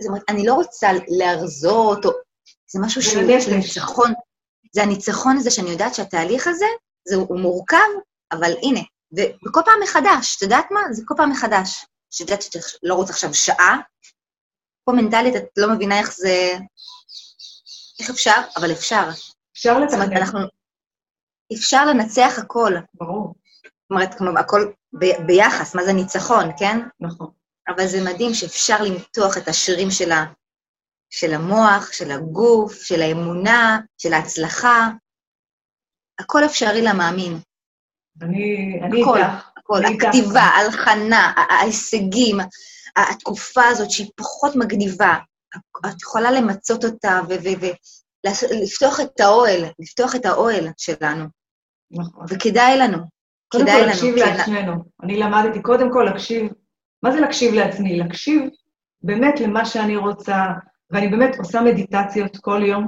זאת 0.00 0.08
אומרת, 0.08 0.22
אני 0.28 0.46
לא 0.46 0.54
רוצה 0.54 0.88
להרזות, 1.08 2.04
או... 2.04 2.10
זה 2.72 2.80
משהו 2.82 3.02
זה 3.02 3.10
שהוא 3.10 3.22
לנפש. 3.22 3.44
של 3.44 3.54
ניצחון. 3.54 4.12
זה 4.74 4.82
הניצחון 4.82 5.36
הזה 5.36 5.50
שאני 5.50 5.70
יודעת 5.70 5.94
שהתהליך 5.94 6.46
הזה, 6.46 6.66
זה, 7.08 7.16
הוא 7.16 7.40
מורכב, 7.40 7.76
אבל 8.32 8.52
הנה, 8.62 8.80
וכל 9.48 9.60
פעם 9.64 9.80
מחדש, 9.82 10.36
את 10.36 10.42
יודעת 10.42 10.66
מה? 10.70 10.80
זה 10.90 11.02
כל 11.06 11.14
פעם 11.16 11.30
מחדש. 11.30 11.86
שאת 12.10 12.28
יודעת 12.28 12.42
שאת 12.42 12.62
לא 12.82 12.94
רוצה 12.94 13.12
עכשיו 13.12 13.34
שעה, 13.34 13.76
פה 14.84 14.92
מנטלית 14.92 15.36
את 15.36 15.44
לא 15.56 15.74
מבינה 15.74 15.98
איך 15.98 16.12
זה... 16.12 16.54
איך 18.00 18.10
אפשר? 18.10 18.34
אבל 18.56 18.72
אפשר. 18.72 19.08
אפשר 19.52 19.74
זאת 19.74 19.94
אומרת, 19.94 20.08
לתכנן, 20.08 20.16
אנחנו... 20.16 20.38
אפשר 21.52 21.84
לנצח 21.86 22.38
הכל. 22.38 22.72
ברור, 22.94 23.34
זאת 23.62 23.90
אומרת, 23.90 24.14
כמו 24.14 24.38
הכל 24.38 24.72
ב- 24.92 25.26
ביחס, 25.26 25.74
מה 25.74 25.84
זה 25.84 25.92
ניצחון, 25.92 26.44
כן? 26.58 26.78
נכון. 27.00 27.30
אבל 27.68 27.86
זה 27.86 27.98
מדהים 28.04 28.34
שאפשר 28.34 28.82
למתוח 28.82 29.36
את 29.38 29.48
השירים 29.48 29.90
של, 29.90 30.12
ה... 30.12 30.24
של 31.10 31.34
המוח, 31.34 31.92
של 31.92 32.10
הגוף, 32.10 32.82
של 32.82 33.02
האמונה, 33.02 33.78
של 33.98 34.12
ההצלחה. 34.12 34.88
הכל 36.18 36.44
אפשרי 36.44 36.82
למאמין. 36.82 37.38
אני 38.22 38.80
אני 38.82 38.98
איתך. 38.98 39.49
הכתיבה, 39.76 40.40
ההלחנה, 40.40 41.32
ההישגים, 41.50 42.36
התקופה 42.96 43.62
הזאת 43.64 43.90
שהיא 43.90 44.10
פחות 44.16 44.56
מגניבה, 44.56 45.14
את 45.86 46.02
יכולה 46.02 46.30
למצות 46.30 46.84
אותה 46.84 47.20
ולפתוח 47.28 49.00
את 49.00 49.20
האוהל, 49.20 49.64
לפתוח 49.78 50.14
את 50.14 50.26
האוהל 50.26 50.68
שלנו, 50.76 51.24
נכון. 51.90 52.24
וכדאי 52.28 52.78
לנו. 52.78 52.98
קודם 53.48 53.64
כדאי 53.64 53.74
כל 53.74 53.80
לנו. 53.80 53.90
להקשיב 53.90 54.14
כי- 54.14 54.20
לעצמנו. 54.20 54.72
אני 55.02 55.16
למדתי 55.16 55.62
קודם 55.62 55.92
כל 55.92 56.02
להקשיב, 56.02 56.52
מה 57.02 57.12
זה 57.12 57.20
להקשיב 57.20 57.54
לעצמי? 57.54 57.98
להקשיב 57.98 58.42
באמת 59.02 59.40
למה 59.40 59.64
שאני 59.64 59.96
רוצה, 59.96 60.44
ואני 60.90 61.08
באמת 61.08 61.36
עושה 61.38 61.60
מדיטציות 61.60 62.36
כל 62.36 62.62
יום. 62.66 62.86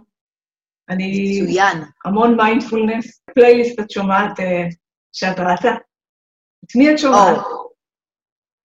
אני 0.91 1.41
מצוין. 1.43 1.83
המון 2.05 2.37
מיינדפולנס, 2.37 3.21
פלייליסט 3.35 3.81
את 3.81 3.91
שומעת 3.91 4.41
אה, 4.41 4.65
שאת 5.13 5.39
רצה. 5.39 5.71
את 6.65 6.77
מי 6.77 6.91
את 6.95 6.99
שומעת? 6.99 7.37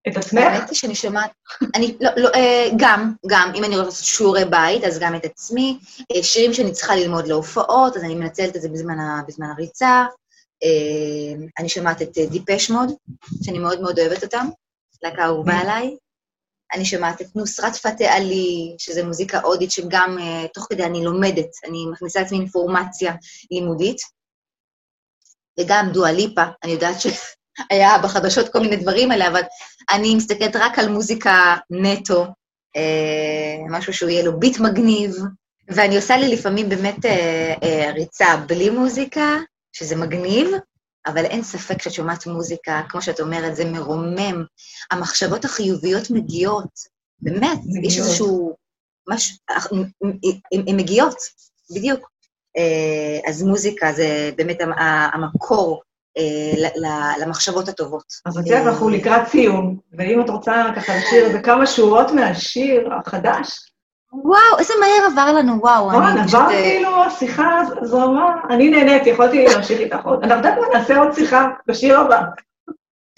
את 0.07 0.17
עצמך? 0.17 0.43
האמת 0.43 0.69
היא 0.69 0.77
שאני 0.77 0.95
שומעת, 0.95 1.31
אני, 1.75 1.97
לא, 2.01 2.09
לא, 2.17 2.29
אה, 2.35 2.69
גם, 2.77 3.13
גם, 3.27 3.51
אם 3.55 3.63
אני 3.63 3.75
רוצה 3.75 3.85
לעשות 3.85 4.05
שיעורי 4.05 4.45
בית, 4.45 4.83
אז 4.83 4.99
גם 4.99 5.15
את 5.15 5.25
עצמי. 5.25 5.79
אה, 6.15 6.23
שירים 6.23 6.53
שאני 6.53 6.71
צריכה 6.71 6.95
ללמוד 6.95 7.27
להופעות, 7.27 7.95
אז 7.95 8.03
אני 8.03 8.15
מנצלת 8.15 8.55
את 8.55 8.61
זה 8.61 8.69
בזמן, 8.69 8.99
ה, 8.99 9.21
בזמן 9.27 9.47
הריצה. 9.49 10.05
אה, 10.63 11.45
אני 11.59 11.69
שומעת 11.69 12.01
את 12.01 12.17
דיפש 12.31 12.69
מוד, 12.69 12.89
שאני 13.43 13.59
מאוד 13.59 13.81
מאוד 13.81 13.99
אוהבת 13.99 14.23
אותם, 14.23 14.47
להקה 15.03 15.25
אהובה. 15.25 15.53
עליי. 15.53 15.97
אני 16.73 16.85
שומעת 16.85 17.21
את 17.21 17.35
נוסרת 17.35 17.75
פתה 17.75 18.13
עלי, 18.13 18.75
שזה 18.77 19.03
מוזיקה 19.03 19.39
הודית 19.39 19.71
שגם 19.71 20.17
תוך 20.53 20.67
כדי 20.69 20.83
אני 20.83 21.03
לומדת, 21.03 21.49
אני 21.65 21.85
מכניסה 21.91 22.21
לעצמי 22.21 22.39
אינפורמציה 22.39 23.13
לימודית. 23.51 23.97
וגם 25.59 25.89
דואליפה, 25.93 26.43
אני 26.63 26.71
יודעת 26.71 27.01
שהיה 27.57 27.97
בחדשות 27.97 28.49
כל 28.49 28.59
מיני 28.59 28.75
דברים 28.75 29.11
האלה, 29.11 29.27
אבל 29.27 29.41
אני 29.91 30.15
מסתכלת 30.15 30.55
רק 30.55 30.79
על 30.79 30.89
מוזיקה 30.89 31.55
נטו, 31.69 32.25
אה, 32.75 33.57
משהו 33.69 33.93
שהוא 33.93 34.09
יהיה 34.09 34.23
לו 34.23 34.39
ביט 34.39 34.59
מגניב, 34.59 35.15
ואני 35.69 35.95
עושה 35.95 36.17
לי 36.17 36.27
לפעמים 36.27 36.69
באמת 36.69 37.05
אה, 37.05 37.53
אה, 37.63 37.91
ריצה 37.93 38.37
בלי 38.47 38.69
מוזיקה, 38.69 39.35
שזה 39.73 39.95
מגניב, 39.95 40.47
אבל 41.07 41.25
אין 41.25 41.43
ספק 41.43 41.81
שאת 41.81 41.93
שומעת 41.93 42.27
מוזיקה, 42.27 42.81
כמו 42.89 43.01
שאת 43.01 43.19
אומרת, 43.19 43.55
זה 43.55 43.65
מרומם. 43.65 44.43
המחשבות 44.91 45.45
החיוביות 45.45 46.09
מגיעות, 46.11 46.69
באמת, 47.19 47.59
מגיעות. 47.65 47.85
יש 47.85 47.97
איזשהו... 47.97 48.55
מש... 49.09 49.39
הן 50.67 50.75
מגיעות, 50.77 51.17
בדיוק. 51.75 52.09
אה, 52.57 53.29
אז 53.29 53.43
מוזיקה 53.43 53.93
זה 53.93 54.31
באמת 54.35 54.61
המ- 54.61 54.73
המקור 55.13 55.73
אה, 55.73 55.86
למחשבות 57.21 57.69
הטובות. 57.69 58.03
אז 58.25 58.37
את 58.37 58.45
יודעת, 58.47 58.67
אנחנו 58.67 58.89
לקראת 58.89 59.27
סיום, 59.27 59.77
ואם 59.97 60.21
את 60.21 60.29
רוצה 60.29 60.63
ככה 60.75 60.95
לשיר 60.97 61.25
איזה 61.25 61.39
כמה 61.39 61.67
שורות 61.67 62.11
מהשיר 62.11 62.89
החדש, 62.93 63.71
וואו, 64.13 64.59
איזה 64.59 64.73
מהר 64.79 65.11
עבר 65.11 65.33
לנו, 65.33 65.61
וואו. 65.61 65.89
נכון, 65.91 66.03
אני 66.03 66.27
פשוט, 66.27 66.39
עבר 66.39 66.49
אה, 66.49 66.61
כאילו, 66.61 67.03
השיחה 67.03 67.59
זרמה, 67.81 68.35
אני 68.49 68.69
נהניתי, 68.69 69.09
יכולתי 69.09 69.45
להמשיך 69.45 69.79
איתך 69.79 70.05
עוד. 70.05 70.23
אנחנו 70.23 70.37
יודעת 70.37 70.57
מה, 70.57 70.79
נעשה 70.79 70.97
עוד 70.97 71.13
שיחה 71.13 71.47
בשיר 71.67 71.99
הבא. 71.99 72.21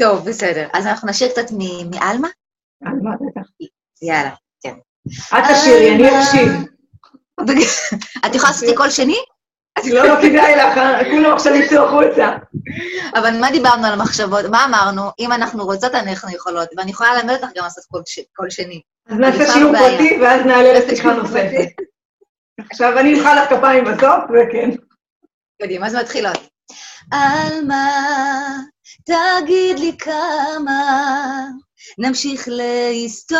טוב, 0.01 0.25
בסדר. 0.29 0.67
אז 0.73 0.87
אנחנו 0.87 1.09
נשאיר 1.09 1.29
קצת 1.29 1.51
מ- 1.51 1.89
מעלמה? 1.89 2.27
על 2.85 2.93
מה, 3.03 3.11
בטח. 3.15 3.47
יאללה. 4.01 4.31
את 5.07 5.43
תשאירי, 5.51 5.95
אני 5.95 6.07
עלמה. 6.07 6.23
אקשיב. 6.23 6.49
את 8.25 8.35
יכולה 8.35 8.51
לעשות 8.51 8.69
לי 8.69 8.75
קול 8.75 8.89
שני? 8.89 9.17
לא, 9.93 10.07
לא 10.07 10.15
כדאי 10.21 10.55
לך, 10.55 10.79
כולם 11.11 11.33
עכשיו 11.33 11.55
יצאו 11.55 11.85
החוצה. 11.85 12.29
אבל 13.15 13.39
מה 13.39 13.51
דיברנו 13.51 13.87
על 13.87 13.93
המחשבות? 13.93 14.45
מה 14.45 14.65
אמרנו? 14.65 15.01
אם 15.19 15.31
אנחנו 15.31 15.65
רוצות, 15.65 15.95
אנחנו 15.95 16.35
יכולות. 16.35 16.69
ואני 16.77 16.91
יכולה 16.91 17.15
ללמד 17.15 17.33
אותך 17.33 17.47
גם 17.55 17.63
לעשות 17.63 17.83
קול 17.83 18.01
קול 18.35 18.49
שני. 18.49 18.81
אז 19.09 19.17
נעשה 19.17 19.53
שיעור. 19.53 19.73
פרטי, 19.77 20.17
ואז 20.21 20.45
נעלה 20.45 20.79
לשיחה 20.79 21.13
נוספת. 21.13 21.67
עכשיו, 22.71 22.99
אני 22.99 23.13
אמחא 23.13 23.33
לך 23.33 23.49
כפיים 23.49 23.85
בסוף, 23.85 24.23
וכן. 24.29 24.69
קדימה, 25.61 25.87
אז 25.87 25.95
מתחילות. 25.95 26.37
עלמה, 27.11 27.91
תגיד 29.05 29.79
לי 29.79 29.97
כמה, 29.97 31.45
נמשיך 31.97 32.47
להסתובב, 32.51 33.39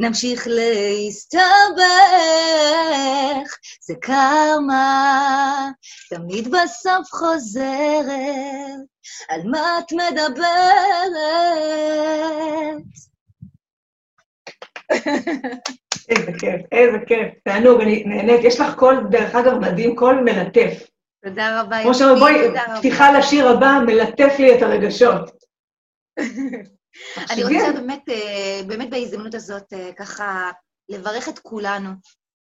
נמשיך 0.00 0.48
להסתבך, 0.50 1.40
זה 3.90 3.96
כמה, 4.02 5.70
תמיד 6.10 6.48
בסוף 6.48 7.10
חוזרת, 7.10 8.80
על 9.28 9.40
מה 9.50 9.78
את 9.78 9.92
מדברת? 9.92 11.12
איזה 16.08 16.32
כיף, 16.38 16.62
איזה 16.72 16.98
כיף. 17.06 17.34
תענוג, 17.44 17.80
אני 17.80 18.04
נהנית. 18.04 18.44
יש 18.44 18.60
לך 18.60 18.74
קול, 18.74 19.06
דרך 19.10 19.34
אגב, 19.34 19.52
מדהים, 19.52 19.96
קול 19.96 20.20
מלטף. 20.24 20.86
תודה 21.24 21.60
רבה, 21.60 21.82
כמו 21.82 21.94
שאומרים, 21.94 22.18
בואי, 22.18 22.46
תודה 22.46 22.64
רבה. 22.64 22.78
פתיחה 22.78 23.18
לשיר 23.18 23.48
הבא, 23.48 23.78
מלטף 23.86 24.34
לי 24.38 24.58
את 24.58 24.62
הרגשות. 24.62 25.30
אני 27.30 27.42
רוצה 27.42 27.72
באמת, 27.72 28.08
אה, 28.08 28.60
באמת 28.66 28.90
בהזדמנות 28.90 29.34
הזאת, 29.34 29.72
אה, 29.72 29.90
ככה, 29.92 30.50
לברך 30.88 31.28
את 31.28 31.38
כולנו, 31.38 31.90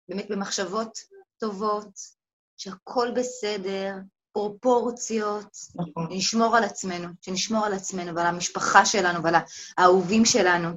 באמת 0.09 0.31
במחשבות 0.31 1.14
טובות, 1.41 1.89
שהכל 2.57 3.09
בסדר, 3.15 3.95
פרופורציות, 4.33 5.47
נכון. 5.75 6.07
שנשמור 6.11 6.57
על 6.57 6.65
עצמנו, 6.65 7.09
שנשמור 7.21 7.67
על 7.67 7.73
עצמנו 7.73 8.15
ועל 8.15 8.27
המשפחה 8.27 8.87
שלנו 8.87 9.23
ועל 9.23 9.35
האהובים 9.79 10.25
שלנו. 10.25 10.69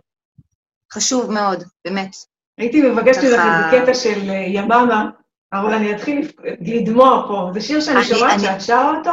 חשוב 0.93 1.31
מאוד, 1.31 1.63
באמת. 1.85 2.15
הייתי 2.57 2.81
מבקשת 2.81 3.19
ככה- 3.19 3.67
איזה 3.75 3.81
קטע 3.83 3.93
של 3.93 4.29
אה, 4.29 4.35
יממה, 4.35 5.09
אבל 5.53 5.73
אני 5.73 5.95
אתחיל 5.95 6.31
לדמוע 6.61 7.25
פה. 7.27 7.49
זה 7.53 7.61
שיר 7.61 7.81
שאני 7.81 7.97
אני- 7.97 8.05
שומעת 8.05 8.33
אני- 8.33 8.43
שאת 8.43 8.61
שרה 8.61 8.97
אותו, 8.97 9.11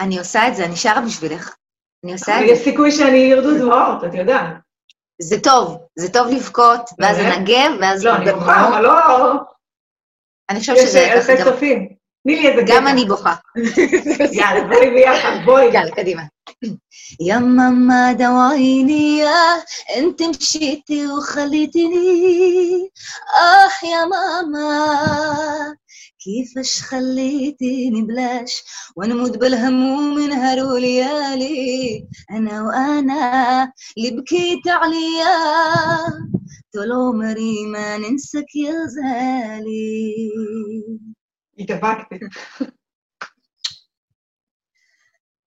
אני 0.00 0.18
עושה 0.18 0.48
את 0.48 0.56
זה, 0.56 0.64
אני 0.64 0.76
שרה 0.76 1.00
בשבילך. 1.00 1.54
אני 2.04 2.12
עושה 2.12 2.40
את 2.40 2.56
זה. 2.56 2.64
סיכוי 2.64 2.92
שאני 2.92 3.16
ירדו 3.18 3.58
דמעות, 3.58 4.04
את 4.04 4.14
יודעת. 4.14 4.46
זה 5.22 5.40
טוב, 5.40 5.78
זה 5.98 6.12
טוב 6.12 6.26
לבכות, 6.28 6.90
ואז? 6.98 7.18
לנגב, 7.18 7.70
ואז... 7.80 8.04
לא, 8.04 8.16
אני. 8.16 8.32
בוכה, 8.32 8.68
אבל 8.68 8.82
לא... 8.82 8.92
אני 10.51 10.59
חושבת 10.59 10.77
יש 10.77 10.83
שזה... 10.89 11.13
אלפי 11.13 11.35
גם- 11.35 11.43
צופים. 11.43 11.87
תני 12.23 12.35
לי 12.35 12.49
איזה 12.49 12.63
קטע. 12.63 12.75
גם 12.75 12.87
אני 12.87 13.05
בוכה. 13.05 13.35
יאללה, 14.31 14.67
בואי 14.67 14.89
ביחד, 14.89 15.31
בואי. 15.45 15.65
يلا 15.65 15.93
قديمة 15.97 16.29
يا 17.21 17.37
ماما 17.37 18.13
دوايني 18.13 19.17
يا 19.17 19.63
انت 19.97 20.23
مشيتي 20.23 21.07
وخليتني 21.07 22.89
اه 23.35 23.87
يا 23.87 24.05
ماما 24.05 25.75
كيفاش 26.19 26.81
خليتيني 26.81 28.01
بلاش 28.01 28.63
ونموت 28.95 29.37
بالهموم 29.37 30.19
نهار 30.19 30.59
وليالي 30.63 32.07
انا 32.31 32.61
وانا 32.63 33.71
اللي 33.97 34.11
بكيت 34.11 34.67
عليا 34.67 35.37
طول 36.73 36.91
عمري 36.91 37.65
ما 37.73 37.97
ننساك 37.97 38.55
يا 38.55 38.71
غزالي 38.71 40.31
התאבקתי. 41.57 42.15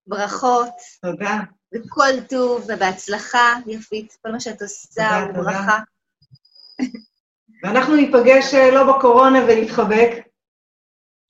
ברכות 0.07 0.75
תודה. 1.03 1.39
וכל 1.75 2.21
טוב 2.29 2.67
ובהצלחה, 2.69 3.55
יפית, 3.67 4.17
כל 4.23 4.33
מה 4.33 4.41
שאת 4.41 4.63
עושה 4.63 5.03
תודה, 5.03 5.21
הוא 5.21 5.35
תודה. 5.35 5.43
ברכה. 5.43 5.79
ואנחנו 7.63 7.97
ניפגש 7.97 8.55
אה, 8.55 8.71
לא 8.71 8.97
בקורונה 8.97 9.39
ונתחבק. 9.49 10.11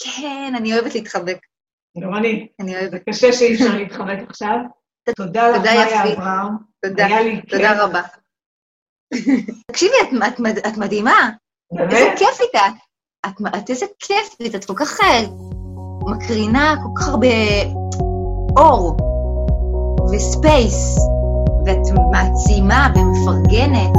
כן, 0.03 0.53
אני 0.57 0.75
אוהבת 0.75 0.95
להתחבק. 0.95 1.39
גם 2.03 2.15
אני. 2.15 2.49
אני 2.61 2.77
אוהבת. 2.77 2.91
זה 2.91 2.99
קשה 2.99 3.33
שאי 3.33 3.55
אפשר 3.55 3.77
להתחבק 3.77 4.19
עכשיו. 4.29 4.57
תודה 5.17 5.51
לך, 5.51 5.57
תודה, 5.57 5.75
מאיה 5.75 6.05
יפית. 6.05 6.19
אברהם. 6.19 6.57
תודה, 6.85 7.07
היה 7.07 7.23
לי 7.23 7.41
כיף. 7.41 7.51
תודה 7.51 7.85
רבה. 7.85 8.03
תקשיבי, 9.72 9.96
את, 10.04 10.40
את, 10.48 10.68
את 10.68 10.78
מדהימה, 10.78 11.30
איזה 11.72 11.88
באמת? 11.88 12.18
כיף 12.18 12.42
איתה. 12.42 12.66
את, 13.26 13.42
את 13.58 13.70
איזה 13.70 13.86
כיפית, 14.00 14.56
את 14.56 14.66
כל 14.66 14.74
כך 14.76 15.02
אה, 15.02 15.22
מקרינה 16.06 16.76
כל 16.84 17.02
כך 17.02 17.08
הרבה 17.08 17.28
אור 18.58 18.98
וספייס, 20.12 20.98
ואת 21.66 22.00
מעצימה 22.12 22.88
ומפרגנת. 22.96 23.92